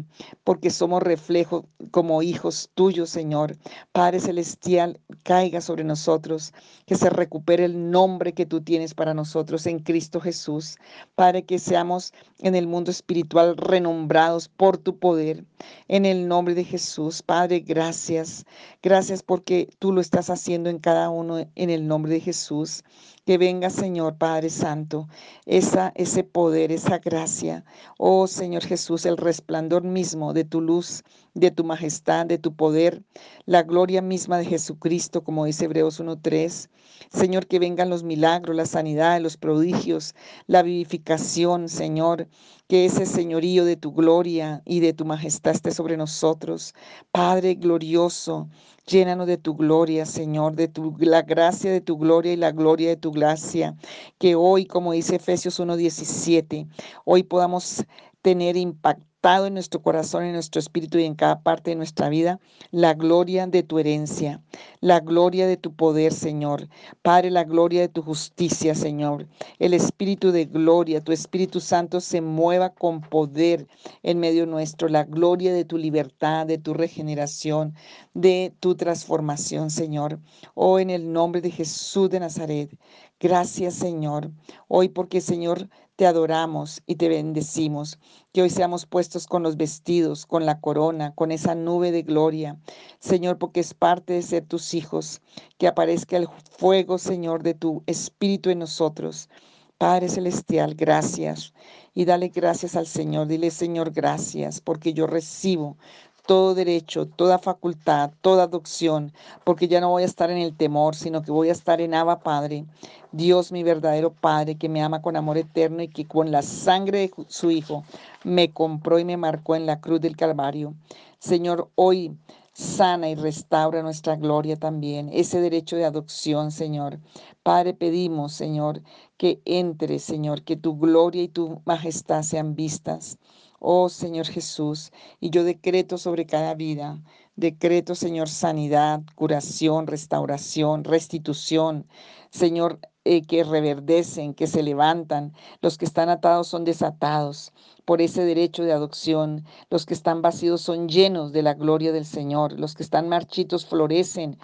porque 0.45 0.69
somos 0.69 1.03
reflejo 1.03 1.65
como 1.91 2.21
hijos 2.21 2.69
tuyos, 2.73 3.09
Señor. 3.09 3.57
Padre 3.91 4.21
Celestial, 4.21 5.01
caiga 5.23 5.59
sobre 5.59 5.83
nosotros 5.83 6.53
que 6.85 6.92
se 6.95 7.09
recupere 7.09 7.65
el 7.65 7.91
nombre 7.91 8.33
que 8.33 8.45
tú 8.45 8.61
tienes 8.61 8.93
para 8.93 9.13
nosotros 9.13 9.65
en 9.67 9.79
Cristo 9.79 10.19
Jesús, 10.19 10.77
para 11.15 11.41
que 11.41 11.59
seamos 11.59 12.13
en 12.39 12.55
el 12.55 12.67
mundo 12.67 12.91
espiritual 12.91 13.57
renombrados 13.57 14.47
por 14.47 14.77
tu 14.77 14.97
poder. 14.97 15.45
En 15.87 16.05
el 16.05 16.27
nombre 16.27 16.55
de 16.55 16.63
Jesús, 16.63 17.21
Padre, 17.21 17.59
gracias. 17.61 18.45
Gracias 18.81 19.23
porque 19.23 19.69
tú 19.79 19.91
lo 19.91 20.01
estás 20.01 20.29
haciendo 20.29 20.69
en 20.69 20.79
cada 20.79 21.09
uno 21.09 21.45
en 21.55 21.69
el 21.69 21.87
nombre 21.87 22.11
de 22.11 22.19
Jesús. 22.19 22.83
Que 23.25 23.37
venga, 23.37 23.69
Señor 23.69 24.17
Padre 24.17 24.49
Santo, 24.49 25.07
esa, 25.45 25.93
ese 25.95 26.25
poder, 26.25 26.73
esa 26.73 26.99
gracia. 26.99 27.63
Oh 27.97 28.27
Señor 28.27 28.65
Jesús, 28.65 29.05
el 29.05 29.15
resplandor 29.15 29.83
mismo 29.83 30.33
de 30.33 30.43
tu 30.43 30.59
luz, 30.59 31.03
de 31.33 31.51
tu 31.51 31.63
majestad, 31.63 32.25
de 32.25 32.37
tu 32.37 32.55
poder, 32.55 33.03
la 33.45 33.63
gloria 33.63 34.01
misma 34.01 34.37
de 34.37 34.45
Jesucristo, 34.45 35.23
como 35.23 35.45
dice 35.45 35.65
Hebreos 35.65 35.99
1.3. 35.99 36.69
Señor, 37.11 37.47
que 37.47 37.59
vengan 37.59 37.89
los 37.89 38.03
milagros, 38.03 38.55
la 38.55 38.65
sanidad, 38.65 39.19
los 39.19 39.37
prodigios, 39.37 40.15
la 40.47 40.63
vivificación, 40.63 41.69
Señor, 41.69 42.27
que 42.67 42.85
ese 42.85 43.05
señorío 43.05 43.65
de 43.65 43.75
tu 43.75 43.93
gloria 43.93 44.61
y 44.65 44.79
de 44.79 44.93
tu 44.93 45.05
majestad 45.05 45.53
esté 45.53 45.71
sobre 45.71 45.97
nosotros. 45.97 46.73
Padre 47.11 47.55
glorioso, 47.55 48.49
Llénanos 48.85 49.27
de 49.27 49.37
tu 49.37 49.55
gloria, 49.55 50.05
Señor, 50.05 50.55
de 50.57 50.67
tu, 50.67 50.93
la 50.99 51.21
gracia 51.21 51.71
de 51.71 51.79
tu 51.79 51.97
gloria 51.97 52.33
y 52.33 52.35
la 52.35 52.51
gloria 52.51 52.89
de 52.89 52.97
tu 52.97 53.11
gracia. 53.11 53.77
Que 54.17 54.35
hoy, 54.35 54.65
como 54.65 54.91
dice 54.91 55.15
Efesios 55.15 55.59
1.17, 55.59 56.67
hoy 57.05 57.23
podamos 57.23 57.85
tener 58.21 58.57
impacto 58.57 59.12
en 59.23 59.53
nuestro 59.53 59.81
corazón, 59.81 60.25
en 60.25 60.33
nuestro 60.33 60.59
espíritu 60.59 60.97
y 60.97 61.05
en 61.05 61.15
cada 61.15 61.39
parte 61.41 61.71
de 61.71 61.77
nuestra 61.77 62.09
vida 62.09 62.41
la 62.71 62.93
gloria 62.93 63.47
de 63.47 63.63
tu 63.63 63.79
herencia, 63.79 64.41
la 64.81 64.99
gloria 64.99 65.47
de 65.47 65.55
tu 65.55 65.73
poder, 65.73 66.11
Señor. 66.11 66.67
Padre, 67.01 67.31
la 67.31 67.45
gloria 67.45 67.79
de 67.79 67.87
tu 67.87 68.01
justicia, 68.01 68.75
Señor. 68.75 69.27
El 69.59 69.73
espíritu 69.73 70.33
de 70.33 70.43
gloria, 70.45 70.99
tu 70.99 71.13
Espíritu 71.13 71.61
Santo 71.61 72.01
se 72.01 72.19
mueva 72.19 72.71
con 72.71 72.99
poder 72.99 73.65
en 74.03 74.19
medio 74.19 74.45
nuestro. 74.45 74.89
La 74.89 75.05
gloria 75.05 75.53
de 75.53 75.63
tu 75.63 75.77
libertad, 75.77 76.45
de 76.45 76.57
tu 76.57 76.73
regeneración, 76.73 77.75
de 78.13 78.53
tu 78.59 78.75
transformación, 78.75 79.69
Señor. 79.69 80.19
Oh, 80.53 80.79
en 80.79 80.89
el 80.89 81.13
nombre 81.13 81.39
de 81.39 81.51
Jesús 81.51 82.09
de 82.09 82.19
Nazaret. 82.19 82.77
Gracias, 83.21 83.75
Señor. 83.75 84.31
Hoy 84.67 84.89
porque, 84.89 85.21
Señor, 85.21 85.69
te 85.95 86.05
adoramos 86.07 86.81
y 86.85 86.95
te 86.95 87.09
bendecimos. 87.09 87.99
Que 88.33 88.41
hoy 88.41 88.49
seamos 88.49 88.85
puestos 88.85 89.27
con 89.27 89.43
los 89.43 89.57
vestidos, 89.57 90.25
con 90.25 90.45
la 90.45 90.59
corona, 90.59 91.13
con 91.13 91.31
esa 91.31 91.55
nube 91.55 91.91
de 91.91 92.01
gloria. 92.01 92.57
Señor, 92.99 93.37
porque 93.37 93.59
es 93.59 93.73
parte 93.73 94.13
de 94.13 94.21
ser 94.21 94.45
tus 94.45 94.73
hijos. 94.73 95.21
Que 95.57 95.67
aparezca 95.67 96.17
el 96.17 96.27
fuego, 96.57 96.97
Señor, 96.97 97.43
de 97.43 97.53
tu 97.53 97.83
espíritu 97.85 98.49
en 98.49 98.59
nosotros. 98.59 99.29
Padre 99.77 100.09
Celestial, 100.09 100.75
gracias. 100.75 101.53
Y 101.93 102.05
dale 102.05 102.29
gracias 102.29 102.75
al 102.75 102.87
Señor. 102.87 103.27
Dile, 103.27 103.51
Señor, 103.51 103.91
gracias, 103.91 104.61
porque 104.61 104.93
yo 104.93 105.07
recibo 105.07 105.77
todo 106.25 106.55
derecho, 106.55 107.05
toda 107.07 107.37
facultad, 107.37 108.11
toda 108.21 108.43
adopción, 108.43 109.11
porque 109.43 109.67
ya 109.67 109.81
no 109.81 109.89
voy 109.89 110.03
a 110.03 110.05
estar 110.07 110.31
en 110.31 110.37
el 110.37 110.55
temor, 110.55 110.95
sino 110.95 111.21
que 111.21 111.31
voy 111.31 111.49
a 111.49 111.53
estar 111.53 111.81
en 111.81 111.93
Abba 111.93 112.19
Padre, 112.19 112.65
Dios 113.11 113.51
mi 113.51 113.63
verdadero 113.63 114.13
Padre, 114.13 114.55
que 114.55 114.69
me 114.69 114.81
ama 114.81 115.01
con 115.01 115.15
amor 115.15 115.37
eterno 115.37 115.83
y 115.83 115.89
que 115.89 116.05
con 116.05 116.31
la 116.31 116.41
sangre 116.41 116.99
de 116.99 117.11
su 117.27 117.51
Hijo 117.51 117.83
me 118.23 118.51
compró 118.51 118.99
y 118.99 119.05
me 119.05 119.17
marcó 119.17 119.55
en 119.55 119.65
la 119.65 119.81
cruz 119.81 119.99
del 120.01 120.15
Calvario. 120.15 120.73
Señor, 121.19 121.69
hoy 121.75 122.17
sana 122.53 123.09
y 123.09 123.15
restaura 123.15 123.81
nuestra 123.81 124.15
gloria 124.15 124.55
también, 124.55 125.09
ese 125.11 125.41
derecho 125.41 125.75
de 125.75 125.85
adopción, 125.85 126.51
Señor. 126.51 126.99
Padre, 127.41 127.73
pedimos, 127.73 128.33
Señor, 128.33 128.81
que 129.17 129.41
entre, 129.45 129.99
Señor, 129.99 130.43
que 130.43 130.55
tu 130.55 130.77
gloria 130.77 131.23
y 131.23 131.27
tu 131.27 131.61
majestad 131.65 132.21
sean 132.21 132.55
vistas. 132.55 133.17
Oh 133.65 133.87
Señor 133.87 134.25
Jesús, 134.27 134.91
y 135.21 135.29
yo 135.29 135.45
decreto 135.45 135.97
sobre 135.97 136.25
cada 136.25 136.53
vida, 136.53 137.01
decreto, 137.37 137.95
Señor, 137.95 138.27
sanidad, 138.27 139.01
curación, 139.15 139.87
restauración, 139.87 140.83
restitución. 140.83 141.87
Señor, 142.29 142.79
eh, 143.05 143.21
que 143.21 143.45
reverdecen, 143.45 144.33
que 144.33 144.47
se 144.47 144.63
levantan. 144.63 145.33
Los 145.61 145.77
que 145.77 145.85
están 145.85 146.09
atados 146.09 146.47
son 146.49 146.65
desatados 146.65 147.53
por 147.85 148.01
ese 148.01 148.25
derecho 148.25 148.63
de 148.63 148.73
adopción. 148.73 149.45
Los 149.69 149.85
que 149.85 149.93
están 149.93 150.21
vacíos 150.21 150.59
son 150.61 150.89
llenos 150.89 151.31
de 151.31 151.43
la 151.43 151.53
gloria 151.53 151.93
del 151.93 152.05
Señor. 152.05 152.59
Los 152.59 152.75
que 152.75 152.83
están 152.83 153.07
marchitos 153.07 153.65
florecen 153.65 154.37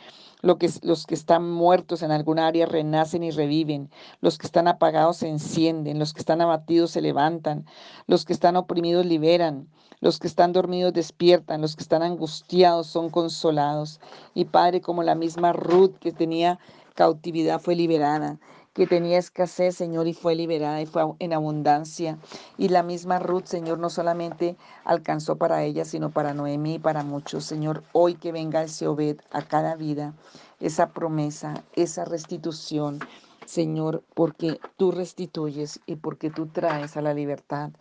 que, 0.58 0.70
los 0.84 1.06
que 1.06 1.16
están 1.16 1.50
muertos 1.50 2.02
en 2.02 2.12
algún 2.12 2.40
área 2.40 2.66
renacen 2.66 3.24
y 3.24 3.32
reviven. 3.32 3.90
Los 4.22 4.38
que 4.38 4.48
están 4.48 4.68
apagados 4.68 5.18
se 5.18 5.28
encienden. 5.28 6.00
Los 6.00 6.14
que 6.14 6.20
están 6.20 6.42
abatidos 6.42 6.92
se 6.92 7.02
levantan. 7.02 7.66
Los 8.08 8.26
que 8.26 8.34
están 8.34 8.56
oprimidos 8.56 9.06
liberan. 9.06 9.68
Los 10.00 10.18
que 10.18 10.28
están 10.28 10.54
dormidos 10.54 10.94
despiertan. 10.94 11.62
Los 11.62 11.76
que 11.76 11.84
están 11.84 12.04
angustiados 12.04 12.88
son 12.88 13.10
consolados. 13.10 14.00
Y 14.34 14.46
Padre, 14.46 14.82
como 14.82 15.04
la 15.04 15.16
misma 15.16 15.54
Ruth 15.54 15.96
que 16.00 16.12
tenía 16.12 16.60
cautividad 16.96 17.60
fue 17.60 17.76
liberada 17.76 18.40
que 18.74 18.88
tenía 18.88 19.18
escasez, 19.18 19.76
Señor, 19.76 20.08
y 20.08 20.14
fue 20.14 20.36
liberada 20.36 20.82
y 20.82 20.86
fue 20.86 21.04
en 21.20 21.34
abundancia. 21.34 22.18
Y 22.58 22.70
la 22.70 22.84
misma 22.84 23.20
Ruth, 23.20 23.46
Señor, 23.46 23.80
no 23.80 23.90
solamente 23.90 24.58
alcanzó 24.86 25.38
para 25.38 25.64
ella, 25.64 25.86
sino 25.86 26.12
para 26.12 26.34
Noemí 26.34 26.76
y 26.76 26.80
para 26.80 27.04
muchos. 27.04 27.46
Señor, 27.46 27.84
hoy 27.94 28.16
que 28.16 28.32
venga 28.32 28.62
el 28.62 28.70
Seobed 28.70 29.18
a 29.32 29.42
cada 29.42 29.76
vida, 29.76 30.14
esa 30.60 30.92
promesa, 30.92 31.64
esa 31.76 32.06
restitución, 32.06 33.00
Señor, 33.46 34.04
porque 34.14 34.60
tú 34.78 34.92
restituyes 34.92 35.80
y 35.86 35.96
porque 35.96 36.30
tú 36.30 36.48
traes 36.48 36.98
a 36.98 37.02
la 37.02 37.14
libertad 37.14 37.72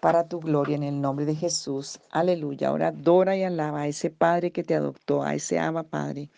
para 0.00 0.28
tu 0.28 0.38
gloria 0.38 0.76
en 0.76 0.82
el 0.82 1.00
nombre 1.00 1.24
de 1.24 1.34
Jesús. 1.34 1.98
Aleluya. 2.10 2.68
Ahora 2.68 2.88
adora 2.88 3.36
y 3.36 3.42
alaba 3.42 3.80
a 3.80 3.86
ese 3.86 4.10
Padre 4.10 4.50
que 4.50 4.62
te 4.62 4.74
adoptó, 4.74 5.22
a 5.22 5.34
ese 5.34 5.58
ama 5.58 5.82
Padre. 5.82 6.28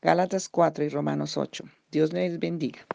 Gálatas 0.00 0.48
4 0.48 0.84
y 0.84 0.88
Romanos 0.90 1.36
8. 1.36 1.64
Dios 1.90 2.12
les 2.12 2.38
bendiga. 2.38 2.86